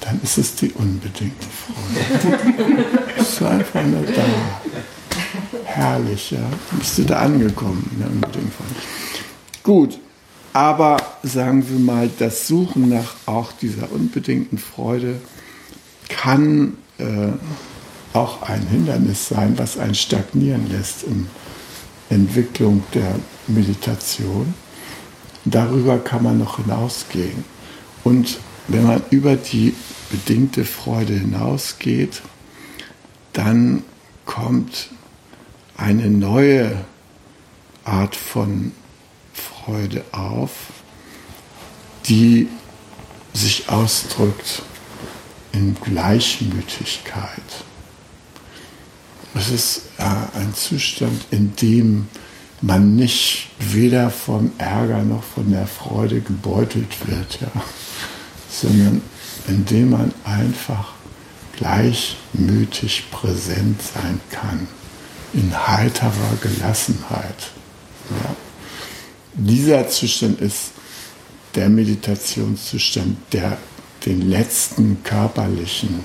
[0.00, 2.38] dann ist es die unbedingte Freude.
[3.16, 4.24] ist einfach nur da.
[5.64, 6.50] Herrlich, ja.
[6.78, 8.74] Bist du da angekommen in der unbedingten Freude.
[9.62, 9.98] Gut,
[10.52, 15.16] aber sagen wir mal, das Suchen nach auch dieser unbedingten Freude
[16.08, 17.32] kann äh,
[18.12, 21.26] auch ein Hindernis sein, was einen stagnieren lässt in
[22.10, 23.16] Entwicklung der
[23.48, 24.54] Meditation.
[25.44, 27.44] Darüber kann man noch hinausgehen.
[28.02, 28.38] Und
[28.68, 29.74] wenn man über die
[30.10, 32.22] bedingte Freude hinausgeht,
[33.32, 33.82] dann
[34.24, 34.88] kommt
[35.76, 36.84] eine neue
[37.84, 38.72] Art von
[39.32, 40.50] Freude auf,
[42.06, 42.48] die
[43.32, 44.62] sich ausdrückt
[45.52, 47.42] in Gleichmütigkeit.
[49.34, 52.08] Es ist äh, ein Zustand, in dem
[52.66, 57.62] man nicht weder vom Ärger noch von der Freude gebeutelt wird, ja,
[58.50, 59.02] sondern
[59.46, 60.94] indem man einfach
[61.56, 64.66] gleichmütig präsent sein kann,
[65.34, 67.50] in heiterer Gelassenheit.
[68.10, 68.36] Ja.
[69.34, 70.70] Dieser Zustand ist
[71.54, 73.58] der Meditationszustand, der
[74.06, 76.00] den letzten körperlichen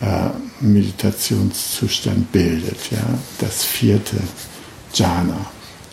[0.00, 0.30] äh,
[0.60, 4.16] Meditationszustand bildet, ja, das vierte
[4.94, 5.46] Jhana,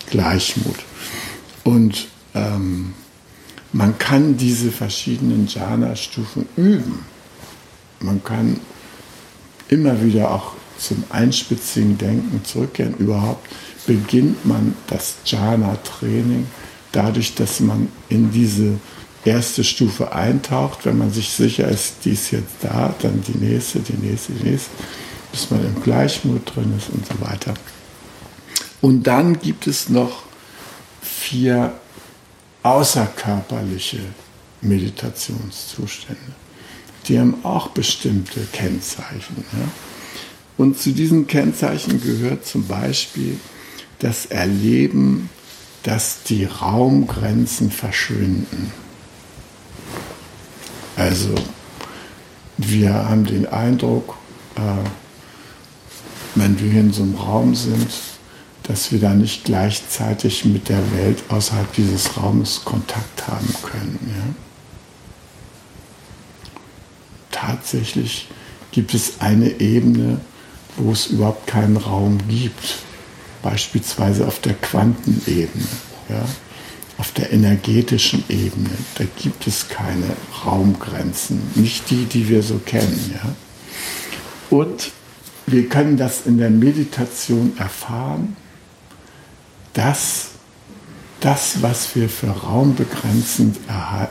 [0.09, 0.77] Gleichmut.
[1.63, 2.93] Und ähm,
[3.71, 7.05] man kann diese verschiedenen Jhana-Stufen üben.
[7.99, 8.59] Man kann
[9.67, 12.95] immer wieder auch zum einspitzigen Denken zurückkehren.
[12.95, 13.47] Überhaupt
[13.85, 16.47] beginnt man das Jhana-Training
[16.91, 18.79] dadurch, dass man in diese
[19.25, 23.79] erste Stufe eintaucht, wenn man sich sicher ist, die ist jetzt da, dann die nächste,
[23.79, 24.71] die nächste, die nächste,
[25.31, 27.53] bis man im Gleichmut drin ist und so weiter.
[28.81, 30.23] Und dann gibt es noch
[31.01, 31.73] vier
[32.63, 33.99] außerkörperliche
[34.61, 36.21] Meditationszustände.
[37.07, 39.43] Die haben auch bestimmte Kennzeichen.
[39.53, 39.67] Ja?
[40.57, 43.39] Und zu diesen Kennzeichen gehört zum Beispiel
[43.99, 45.29] das Erleben,
[45.83, 48.71] dass die Raumgrenzen verschwinden.
[50.97, 51.33] Also
[52.57, 54.15] wir haben den Eindruck,
[54.55, 54.61] äh,
[56.35, 57.89] wenn wir in so einem Raum sind,
[58.69, 63.99] dass wir da nicht gleichzeitig mit der Welt außerhalb dieses Raumes Kontakt haben können.
[64.07, 64.35] Ja?
[67.31, 68.27] Tatsächlich
[68.71, 70.21] gibt es eine Ebene,
[70.77, 72.77] wo es überhaupt keinen Raum gibt,
[73.41, 75.67] beispielsweise auf der Quantenebene.
[76.07, 76.23] Ja?
[76.99, 83.15] auf der energetischen Ebene, da gibt es keine Raumgrenzen, nicht die, die wir so kennen.
[83.15, 83.35] Ja?
[84.49, 84.91] Und
[85.47, 88.35] wir können das in der Meditation erfahren,
[89.79, 90.31] dass
[91.21, 94.07] das, was wir für raumbegrenzend äh,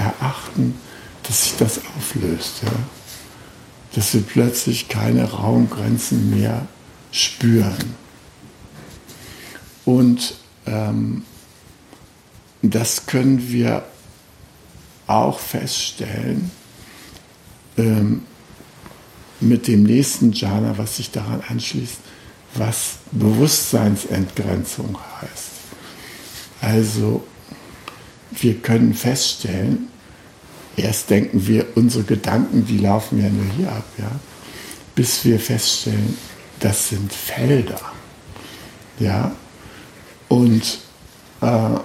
[0.00, 0.78] erachten,
[1.24, 2.62] dass sich das auflöst.
[2.62, 2.70] Ja?
[3.94, 6.66] Dass wir plötzlich keine Raumgrenzen mehr
[7.12, 7.94] spüren.
[9.84, 11.24] Und ähm,
[12.62, 13.84] das können wir
[15.06, 16.50] auch feststellen
[17.76, 18.22] ähm,
[19.40, 21.98] mit dem nächsten Jhana, was sich daran anschließt,
[22.54, 25.50] was Bewusstseinsentgrenzung heißt.
[26.60, 27.24] Also
[28.32, 29.88] wir können feststellen,
[30.76, 34.10] erst denken wir, unsere Gedanken, die laufen ja nur hier ab, ja,
[34.94, 36.16] bis wir feststellen,
[36.60, 37.80] das sind Felder.
[38.98, 39.32] Ja,
[40.28, 40.78] und
[41.40, 41.78] äh,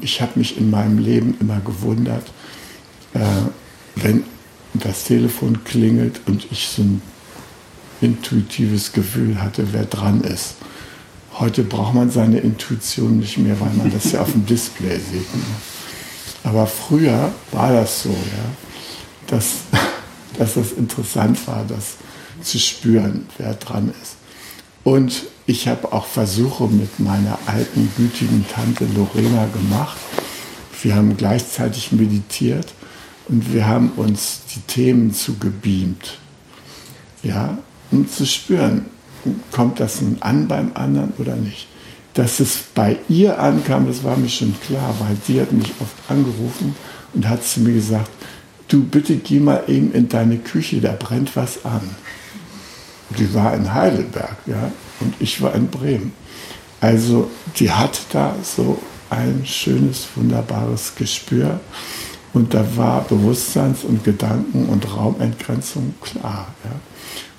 [0.00, 2.32] ich habe mich in meinem Leben immer gewundert,
[3.12, 3.20] äh,
[3.96, 4.24] wenn
[4.74, 7.02] das Telefon klingelt und ich so ein
[8.00, 10.56] intuitives Gefühl hatte, wer dran ist.
[11.38, 15.34] Heute braucht man seine Intuition nicht mehr, weil man das ja auf dem Display sieht.
[15.34, 15.42] Ne?
[16.44, 18.44] Aber früher war das so, ja,
[19.26, 19.46] dass,
[20.38, 21.96] dass das interessant war, das
[22.42, 24.16] zu spüren, wer dran ist.
[24.84, 29.96] Und ich habe auch Versuche mit meiner alten, gütigen Tante Lorena gemacht.
[30.82, 32.68] Wir haben gleichzeitig meditiert
[33.28, 36.18] und wir haben uns die Themen zugebeamt.
[37.22, 37.58] Ja,
[37.96, 38.86] um zu spüren,
[39.52, 41.66] kommt das nun an beim anderen oder nicht.
[42.14, 45.94] Dass es bei ihr ankam, das war mir schon klar, weil sie hat mich oft
[46.08, 46.74] angerufen
[47.14, 48.10] und hat zu mir gesagt,
[48.68, 51.82] du bitte geh mal eben in deine Küche, da brennt was an.
[53.18, 56.12] Die war in Heidelberg, ja, und ich war in Bremen.
[56.80, 61.60] Also die hat da so ein schönes, wunderbares Gespür
[62.32, 66.48] und da war Bewusstseins- und Gedanken- und Raumentgrenzung klar.
[66.64, 66.70] Ja.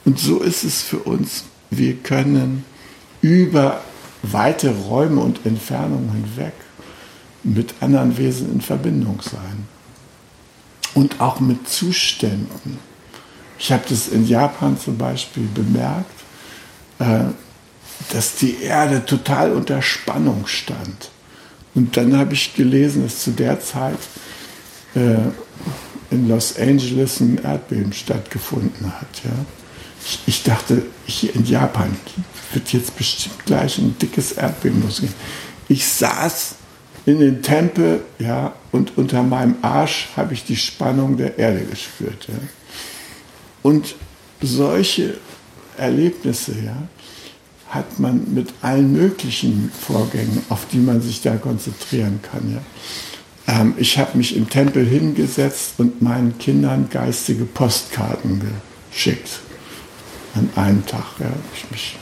[0.08, 1.44] Und so ist es für uns.
[1.70, 2.64] Wir können
[3.20, 3.82] über
[4.24, 6.54] weite Räume und Entfernungen hinweg
[7.44, 9.68] mit anderen Wesen in Verbindung sein.
[10.94, 12.80] Und auch mit Zuständen.
[13.60, 16.10] Ich habe das in Japan zum Beispiel bemerkt.
[17.00, 17.26] Äh,
[18.14, 21.10] dass die Erde total unter Spannung stand.
[21.76, 24.00] Und dann habe ich gelesen, dass zu der Zeit
[24.96, 25.18] äh,
[26.12, 29.08] in Los Angeles ein Erdbeben stattgefunden hat.
[30.08, 31.94] Ich, ich, dachte, hier in Japan
[32.54, 35.14] wird jetzt bestimmt gleich ein dickes Erdbeben losgehen.
[35.68, 36.56] Ich saß
[37.06, 42.28] in den Tempel ja, und unter meinem Arsch habe ich die Spannung der Erde gespürt.
[42.30, 42.36] Ja.
[43.64, 43.96] Und
[44.42, 45.18] solche
[45.78, 46.88] Erlebnisse, ja,
[47.70, 52.54] hat man mit allen möglichen Vorgängen, auf die man sich da konzentrieren kann.
[52.54, 53.60] Ja.
[53.62, 58.42] Ähm, ich habe mich im Tempel hingesetzt und meinen Kindern geistige Postkarten
[58.90, 59.42] geschickt.
[60.38, 61.06] An einem Tag.
[61.20, 61.98] Ja, ich mich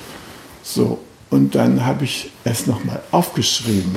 [0.63, 0.99] so.
[1.29, 3.95] Und dann habe ich es nochmal aufgeschrieben.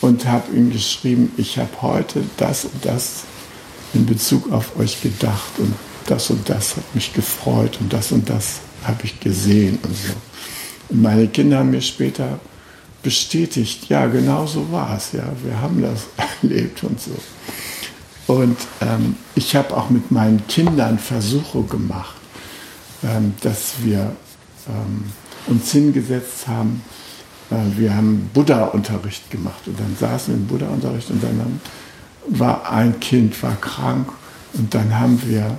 [0.00, 3.24] und habe ihm geschrieben, ich habe heute das und das
[3.92, 5.74] in Bezug auf euch gedacht und
[6.06, 10.12] das und das hat mich gefreut und das und das habe ich gesehen und so.
[10.88, 12.40] Und meine Kinder haben mir später
[13.02, 16.06] bestätigt, ja, genau so war es, ja, wir haben das
[16.42, 17.12] erlebt und so.
[18.32, 22.16] Und ähm, ich habe auch mit meinen Kindern Versuche gemacht,
[23.02, 24.12] ähm, dass wir
[24.68, 25.04] ähm,
[25.46, 26.82] uns hingesetzt haben,
[27.50, 31.60] äh, wir haben Buddha-Unterricht gemacht und dann saßen wir im Buddha-Unterricht und dann haben,
[32.28, 34.08] war ein Kind war krank
[34.54, 35.56] und dann haben wir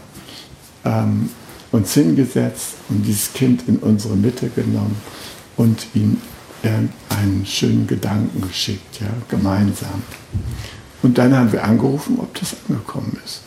[0.85, 1.29] ähm,
[1.71, 4.97] uns hingesetzt und dieses Kind in unsere Mitte genommen
[5.57, 6.17] und ihm
[7.09, 10.03] einen schönen Gedanken geschickt, ja, gemeinsam.
[11.01, 13.41] Und dann haben wir angerufen, ob das angekommen ist.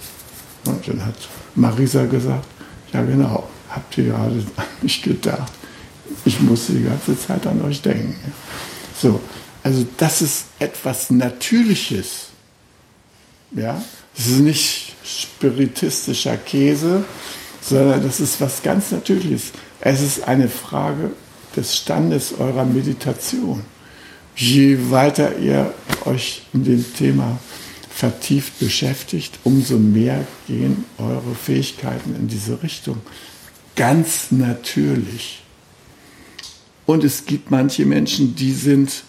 [0.67, 1.15] Und dann hat
[1.55, 2.47] Marisa gesagt,
[2.93, 5.53] ja genau, habt ihr gerade an mich gedacht.
[6.25, 8.17] Ich musste die ganze Zeit an euch denken.
[9.01, 9.21] So,
[9.63, 12.29] also das ist etwas Natürliches.
[13.53, 13.83] Ja,
[14.17, 17.05] es ist nicht spiritistischer Käse,
[17.61, 19.53] sondern das ist was ganz Natürliches.
[19.81, 21.11] Es ist eine Frage
[21.57, 23.63] des Standes eurer Meditation.
[24.37, 25.73] Je weiter ihr
[26.05, 27.39] euch in dem Thema
[27.95, 33.01] vertieft beschäftigt, umso mehr gehen eure Fähigkeiten in diese Richtung.
[33.77, 35.43] Ganz natürlich.
[36.87, 39.05] Und es gibt manche Menschen, die sind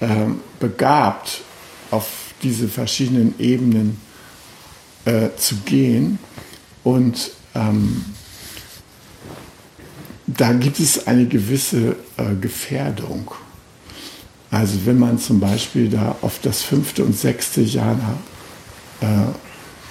[0.00, 0.26] äh,
[0.58, 1.42] begabt,
[1.90, 2.08] auf
[2.42, 4.00] diese verschiedenen Ebenen
[5.04, 6.18] äh, zu gehen.
[6.82, 8.04] Und ähm,
[10.26, 13.32] da gibt es eine gewisse äh, Gefährdung.
[14.50, 18.18] Also wenn man zum Beispiel da auf das fünfte und sechste Jana
[19.00, 19.06] äh,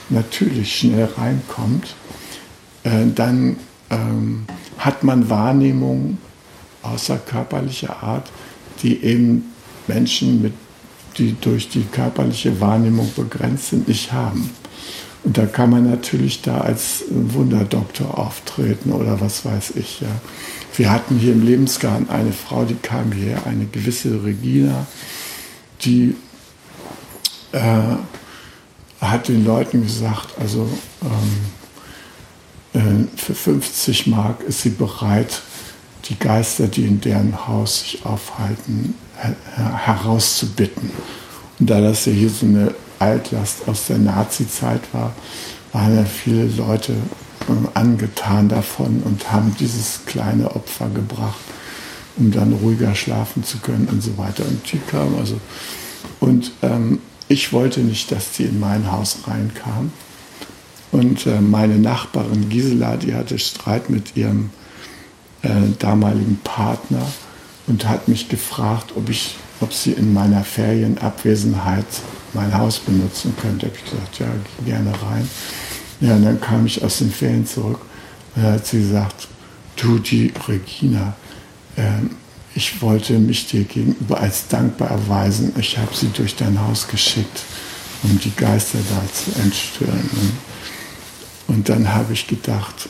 [0.09, 1.95] natürlich schnell reinkommt,
[2.84, 3.57] äh, dann
[3.89, 4.45] ähm,
[4.77, 6.17] hat man Wahrnehmungen
[6.81, 8.31] außerkörperlicher Art,
[8.81, 9.53] die eben
[9.87, 10.53] Menschen, mit,
[11.17, 14.49] die durch die körperliche Wahrnehmung begrenzt sind, nicht haben.
[15.23, 19.99] Und da kann man natürlich da als Wunderdoktor auftreten oder was weiß ich.
[19.99, 20.07] Ja.
[20.75, 24.87] Wir hatten hier im Lebensgarten eine Frau, die kam hierher, eine gewisse Regina,
[25.83, 26.15] die
[27.51, 27.81] äh,
[29.01, 30.69] hat den Leuten gesagt, also
[31.01, 31.59] ähm, äh,
[33.15, 35.41] für 50 Mark ist sie bereit,
[36.05, 39.36] die Geister, die in deren Haus sich aufhalten, her
[39.86, 40.91] herauszubitten.
[41.59, 45.13] Und da das ja hier so eine Altlast aus der Nazi-Zeit war,
[45.74, 46.93] waren ja viele Leute
[47.74, 51.39] angetan davon und haben dieses kleine Opfer gebracht,
[52.17, 54.43] um dann ruhiger schlafen zu können und so weiter.
[54.45, 55.39] Und die kam also.
[56.20, 59.91] Und ähm, ich wollte nicht, dass die in mein Haus reinkam.
[60.91, 64.49] Und äh, meine Nachbarin Gisela, die hatte Streit mit ihrem
[65.43, 67.05] äh, damaligen Partner
[67.67, 71.85] und hat mich gefragt, ob, ich, ob sie in meiner Ferienabwesenheit
[72.33, 73.67] mein Haus benutzen könnte.
[73.67, 74.27] Habe ich gesagt, ja,
[74.57, 75.29] geh gerne rein.
[76.01, 77.81] Ja, und dann kam ich aus den Ferien zurück
[78.35, 79.27] und hat sie gesagt,
[79.75, 81.13] du, die Regina,
[81.75, 81.83] äh,
[82.55, 85.53] ich wollte mich dir gegenüber als dankbar erweisen.
[85.59, 87.43] Ich habe sie durch dein Haus geschickt,
[88.03, 90.09] um die Geister da zu entstören.
[91.49, 92.87] Und dann habe ich gedacht,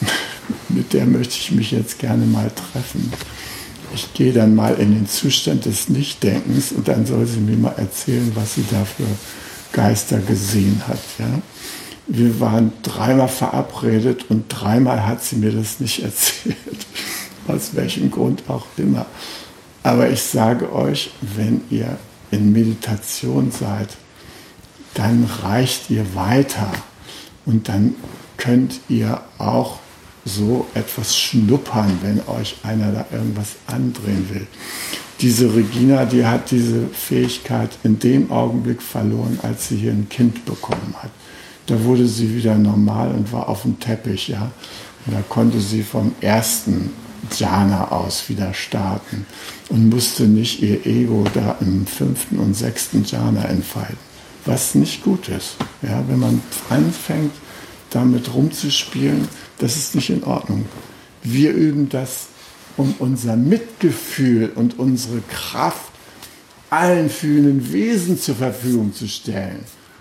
[0.68, 3.12] mit der möchte ich mich jetzt gerne mal treffen.
[3.94, 7.74] Ich gehe dann mal in den Zustand des Nichtdenkens und dann soll sie mir mal
[7.76, 9.06] erzählen, was sie da für
[9.72, 10.98] Geister gesehen hat.
[11.18, 11.40] Ja?
[12.06, 16.56] wir waren dreimal verabredet und dreimal hat sie mir das nicht erzählt.
[17.48, 19.06] Aus welchem Grund auch immer.
[19.82, 21.98] Aber ich sage euch, wenn ihr
[22.30, 23.88] in Meditation seid,
[24.94, 26.70] dann reicht ihr weiter
[27.46, 27.94] und dann
[28.36, 29.78] könnt ihr auch
[30.24, 34.46] so etwas schnuppern, wenn euch einer da irgendwas andrehen will.
[35.20, 40.44] Diese Regina, die hat diese Fähigkeit in dem Augenblick verloren, als sie hier ein Kind
[40.44, 41.10] bekommen hat
[41.66, 44.50] da wurde sie wieder normal und war auf dem Teppich, ja.
[45.06, 46.90] Und da konnte sie vom ersten
[47.36, 49.26] Jhana aus wieder starten
[49.68, 54.11] und musste nicht ihr Ego da im fünften und sechsten Jhana entfalten.
[54.44, 55.56] Was nicht gut ist.
[55.82, 57.32] Ja, wenn man anfängt,
[57.90, 59.28] damit rumzuspielen,
[59.58, 60.66] das ist nicht in Ordnung.
[61.22, 62.26] Wir üben das,
[62.76, 65.92] um unser Mitgefühl und unsere Kraft
[66.70, 69.60] allen fühlenden Wesen zur Verfügung zu stellen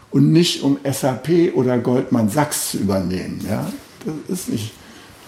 [0.09, 3.45] und nicht um SAP oder Goldman Sachs zu übernehmen.
[3.47, 3.71] Ja?
[4.05, 4.71] Das ist nicht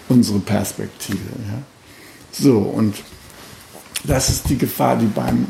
[0.08, 1.18] unsere Perspektive.
[1.18, 1.62] Ja?
[2.32, 2.96] So, und
[4.04, 5.46] das ist die Gefahr, die beim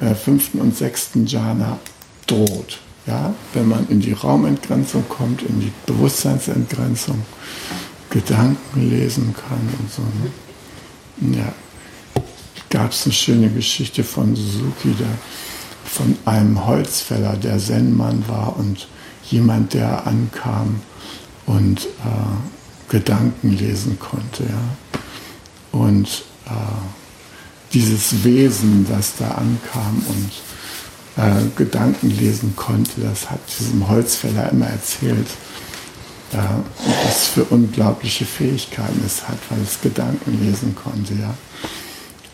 [0.00, 1.78] äh, fünften und sechsten Jhana
[2.26, 2.80] droht.
[3.06, 3.34] Ja?
[3.52, 7.22] Wenn man in die Raumentgrenzung kommt, in die Bewusstseinsentgrenzung,
[8.10, 10.02] Gedanken lesen kann und so.
[10.02, 11.38] Ne?
[11.38, 11.52] Ja,
[12.70, 15.06] gab es eine schöne Geschichte von Suzuki, da
[15.84, 18.88] von einem Holzfäller, der Zen-Mann war und
[19.30, 20.80] jemand, der ankam
[21.46, 24.44] und äh, Gedanken lesen konnte.
[24.44, 24.98] Ja.
[25.78, 26.50] Und äh,
[27.72, 30.30] dieses Wesen, das da ankam und
[31.16, 35.28] äh, Gedanken lesen konnte, das hat diesem Holzfäller immer erzählt,
[36.32, 36.36] äh,
[37.04, 41.14] was für unglaubliche Fähigkeiten es hat, weil es Gedanken lesen konnte.
[41.14, 41.34] Ja.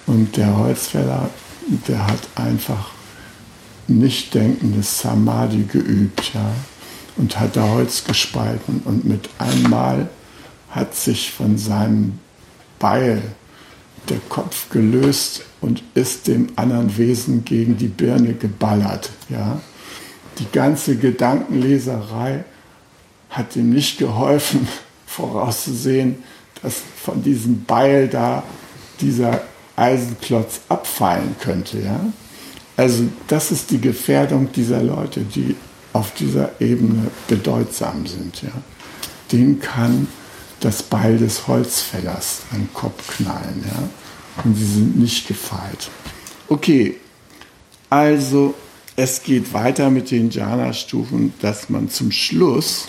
[0.07, 1.31] Und der Holzfäller,
[1.87, 2.91] der hat einfach
[3.89, 6.53] nicht denkendes Samadhi geübt, ja,
[7.17, 10.09] und hat da Holz gespalten und mit einmal
[10.71, 12.19] hat sich von seinem
[12.79, 13.23] Beil
[14.09, 19.61] der Kopf gelöst und ist dem anderen Wesen gegen die Birne geballert, ja.
[20.39, 22.45] Die ganze Gedankenleserei
[23.31, 24.67] hat ihm nicht geholfen,
[25.07, 26.17] vorauszusehen,
[26.63, 28.43] dass von diesem Beil da
[29.01, 29.43] dieser
[29.77, 31.81] Eisenklotz abfallen könnte.
[31.81, 32.01] Ja?
[32.77, 35.55] Also das ist die Gefährdung dieser Leute, die
[35.93, 38.43] auf dieser Ebene bedeutsam sind.
[38.43, 38.53] Ja?
[39.33, 40.09] Den kann
[40.61, 43.65] das Beil des Holzfällers an den Kopf knallen.
[43.67, 43.83] Ja?
[44.45, 45.91] Und sie sind nicht gefeit.
[46.49, 46.97] Okay,
[47.91, 48.55] also
[48.97, 52.89] es geht weiter mit den Jhana-Stufen, dass man zum Schluss,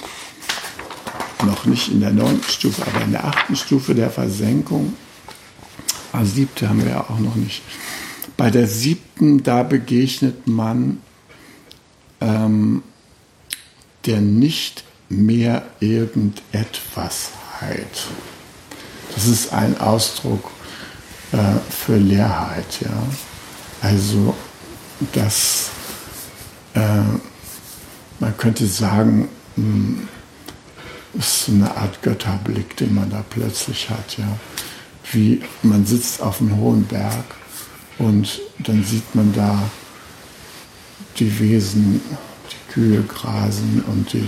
[1.45, 4.93] noch nicht in der neunten Stufe, aber in der achten Stufe der Versenkung,
[6.13, 7.61] ah, siebte haben wir ja auch noch nicht,
[8.37, 11.01] bei der siebten, da begegnet man
[12.21, 12.83] ähm,
[14.05, 18.07] der nicht mehr irgendetwasheit.
[19.15, 20.49] Das ist ein Ausdruck
[21.33, 22.81] äh, für Leerheit.
[22.81, 23.03] Ja?
[23.81, 24.33] Also,
[25.13, 25.69] das,
[26.75, 27.01] äh,
[28.19, 30.07] man könnte sagen, hm,
[31.13, 34.17] ist so eine Art Götterblick, den man da plötzlich hat.
[34.17, 34.37] Ja?
[35.11, 37.25] Wie man sitzt auf einem hohen Berg
[37.99, 39.59] und dann sieht man da
[41.17, 42.01] die Wesen,
[42.51, 44.27] die Kühe grasen und die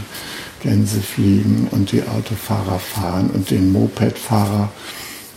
[0.61, 4.71] Gänse fliegen und die Autofahrer fahren und den Mopedfahrer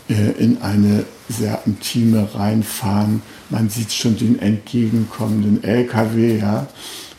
[0.09, 3.23] äh, in eine sehr intime reinfahren.
[3.51, 6.67] Man sieht schon den entgegenkommenden LKW, ja,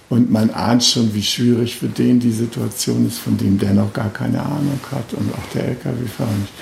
[0.10, 3.93] und man ahnt schon, wie schwierig für den die Situation ist, von dem der noch
[3.93, 6.53] gar keine Ahnung hat und auch der LKW-Fahrer nicht.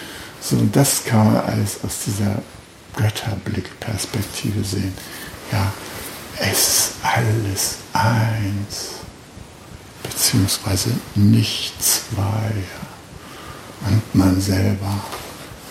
[0.42, 2.42] So, und das kann man alles aus dieser
[2.98, 4.94] Götterblickperspektive sehen.
[5.52, 5.72] Ja,
[6.40, 8.90] es ist alles eins,
[10.04, 12.52] beziehungsweise nicht zwei.
[13.88, 15.00] Und man selber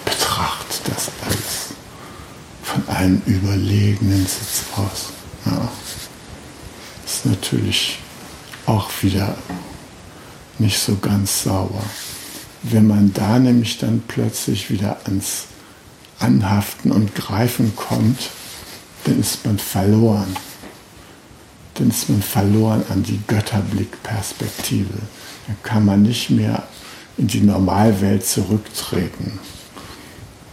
[0.05, 1.65] betrachtet das alles
[2.66, 5.12] von einem überlegenen Sitz aus.
[5.46, 5.70] Ja.
[7.04, 8.00] Ist natürlich
[8.66, 9.36] auch wieder
[10.58, 11.84] nicht so ganz sauber.
[12.62, 15.44] Wenn man da nämlich dann plötzlich wieder ans
[16.18, 18.30] Anhaften und Greifen kommt,
[19.04, 20.36] dann ist man verloren.
[21.74, 24.98] Dann ist man verloren an die Götterblickperspektive.
[25.46, 26.64] Dann kann man nicht mehr
[27.16, 29.38] in die Normalwelt zurücktreten.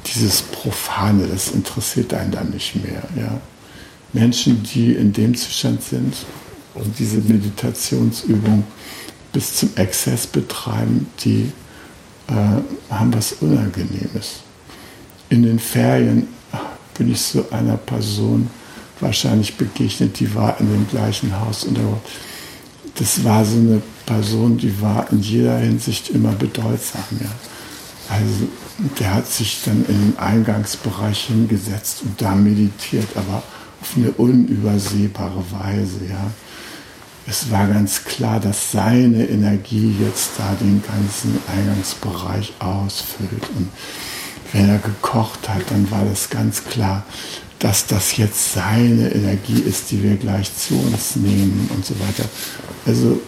[0.05, 3.03] Dieses Profane, das interessiert einen dann nicht mehr.
[3.15, 3.39] Ja?
[4.11, 6.13] Menschen, die in dem Zustand sind
[6.73, 8.63] und diese Meditationsübung
[9.31, 11.51] bis zum Exzess betreiben, die
[12.27, 14.43] äh, haben was Unangenehmes
[15.33, 16.27] in den Ferien
[16.95, 18.49] bin ich so einer Person
[18.99, 21.77] wahrscheinlich begegnet, die war in dem gleichen Haus und
[22.95, 27.03] das war so eine Person, die war in jeder Hinsicht immer bedeutsam.
[27.19, 27.31] Ja.
[28.09, 28.47] Also
[28.99, 33.43] der hat sich dann in den Eingangsbereich hingesetzt und da meditiert, aber
[33.81, 36.05] auf eine unübersehbare Weise.
[36.09, 36.31] Ja.
[37.27, 43.49] Es war ganz klar, dass seine Energie jetzt da den ganzen Eingangsbereich ausfüllt.
[43.55, 43.69] Und
[44.51, 47.05] wenn er gekocht hat, dann war das ganz klar,
[47.59, 52.27] dass das jetzt seine Energie ist, die wir gleich zu uns nehmen und so weiter.
[52.85, 53.21] Also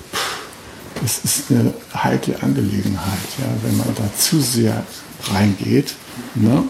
[1.04, 4.84] es ist eine heikle Angelegenheit, ja, wenn man da zu sehr
[5.32, 5.96] reingeht.
[6.36, 6.64] Ne?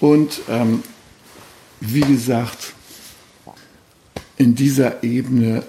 [0.00, 0.82] Und ähm,
[1.80, 2.74] wie gesagt,
[4.36, 5.64] in dieser Ebene,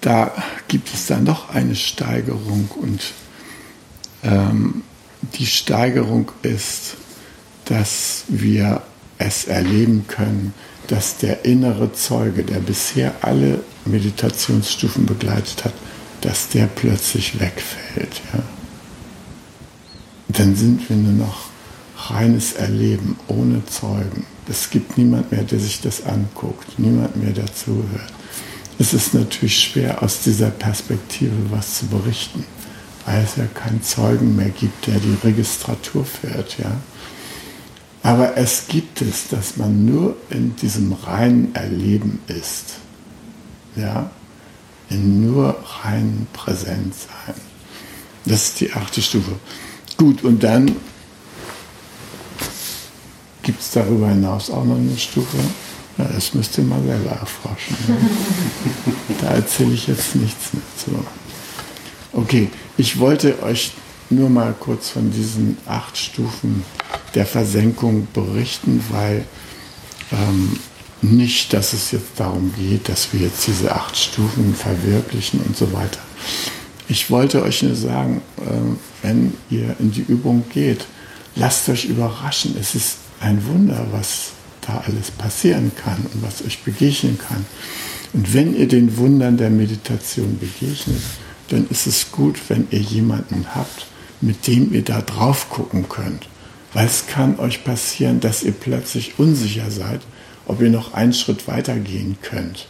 [0.00, 0.32] da
[0.68, 3.12] gibt es dann noch eine Steigerung und
[4.22, 4.82] ähm,
[5.34, 6.96] die Steigerung ist,
[7.64, 8.82] dass wir
[9.18, 10.52] es erleben können,
[10.86, 15.74] dass der innere Zeuge, der bisher alle Meditationsstufen begleitet hat,
[16.20, 18.20] dass der plötzlich wegfällt.
[18.32, 18.42] Ja?
[20.36, 21.46] Dann sind wir nur noch
[22.10, 24.26] reines Erleben ohne Zeugen.
[24.48, 28.12] Es gibt niemand mehr, der sich das anguckt, niemand mehr dazuhört.
[28.78, 32.44] Es ist natürlich schwer, aus dieser Perspektive was zu berichten
[33.06, 36.58] weil es ja keinen Zeugen mehr gibt, der die Registratur führt.
[36.58, 36.76] Ja?
[38.02, 42.76] Aber es gibt es, dass man nur in diesem reinen Erleben ist.
[43.76, 44.10] Ja?
[44.90, 47.34] In nur rein Präsenz sein.
[48.26, 49.32] Das ist die achte Stufe.
[49.96, 50.74] Gut, und dann
[53.42, 55.36] gibt es darüber hinaus auch noch eine Stufe.
[55.98, 57.76] Ja, das müsst ihr mal selber erforschen.
[57.86, 57.96] Ne?
[59.20, 61.04] da erzähle ich jetzt nichts mehr zu.
[62.12, 63.72] Okay, ich wollte euch
[64.10, 66.64] nur mal kurz von diesen acht Stufen
[67.14, 69.24] der Versenkung berichten, weil
[70.12, 70.58] ähm,
[71.02, 75.72] nicht, dass es jetzt darum geht, dass wir jetzt diese acht Stufen verwirklichen und so
[75.72, 76.00] weiter.
[76.88, 78.50] Ich wollte euch nur sagen, äh,
[79.02, 80.86] wenn ihr in die Übung geht,
[81.34, 82.56] lasst euch überraschen.
[82.60, 84.32] Es ist ein Wunder, was
[84.66, 87.44] da alles passieren kann und was euch begegnen kann.
[88.12, 91.02] Und wenn ihr den Wundern der Meditation begegnet,
[91.48, 93.86] dann ist es gut, wenn ihr jemanden habt,
[94.20, 96.28] mit dem ihr da drauf gucken könnt.
[96.72, 100.00] Weil es kann euch passieren, dass ihr plötzlich unsicher seid,
[100.46, 102.66] ob ihr noch einen Schritt weiter gehen könnt.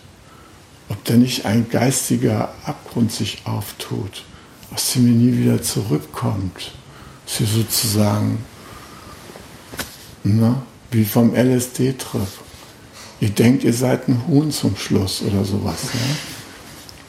[0.88, 4.24] Ob da nicht ein geistiger Abgrund sich auftut,
[4.72, 6.72] aus dem ihr nie wieder zurückkommt.
[7.26, 8.44] Dass ihr sozusagen,
[10.24, 12.28] ne, wie vom LSD-Trip.
[13.20, 15.84] Ihr denkt, ihr seid ein Huhn zum Schluss oder sowas.
[15.84, 16.16] Ne?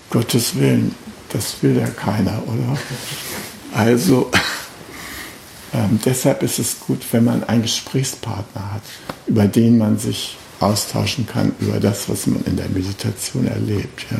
[0.09, 0.95] Gottes Willen,
[1.29, 2.77] das will ja keiner, oder?
[3.73, 4.31] Also,
[5.73, 8.83] ähm, deshalb ist es gut, wenn man einen Gesprächspartner hat,
[9.27, 14.05] über den man sich austauschen kann, über das, was man in der Meditation erlebt.
[14.11, 14.17] Ja?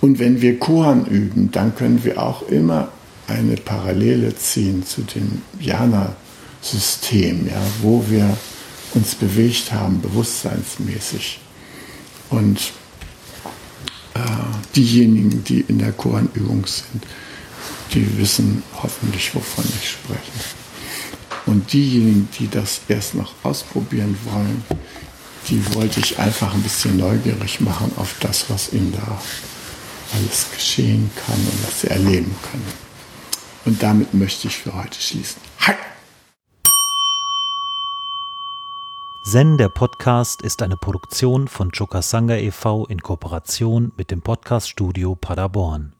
[0.00, 2.88] Und wenn wir Kohan üben, dann können wir auch immer
[3.26, 8.36] eine Parallele ziehen zu dem Jana-System, ja, wo wir
[8.92, 11.40] uns bewegt haben, bewusstseinsmäßig.
[12.30, 12.72] Und
[14.14, 14.20] äh,
[14.76, 17.04] diejenigen, die in der Koranübung sind,
[17.92, 20.20] die wissen hoffentlich, wovon ich spreche.
[21.46, 24.62] Und diejenigen, die das erst noch ausprobieren wollen,
[25.48, 29.20] die wollte ich einfach ein bisschen neugierig machen auf das, was ihnen da
[30.14, 32.72] alles geschehen kann und was sie erleben können.
[33.64, 35.40] Und damit möchte ich für heute schließen.
[35.60, 35.74] Hi!
[39.24, 42.86] Zen, der Podcast, ist eine Produktion von Chokasanga e.V.
[42.86, 45.94] in Kooperation mit dem Podcaststudio Paderborn.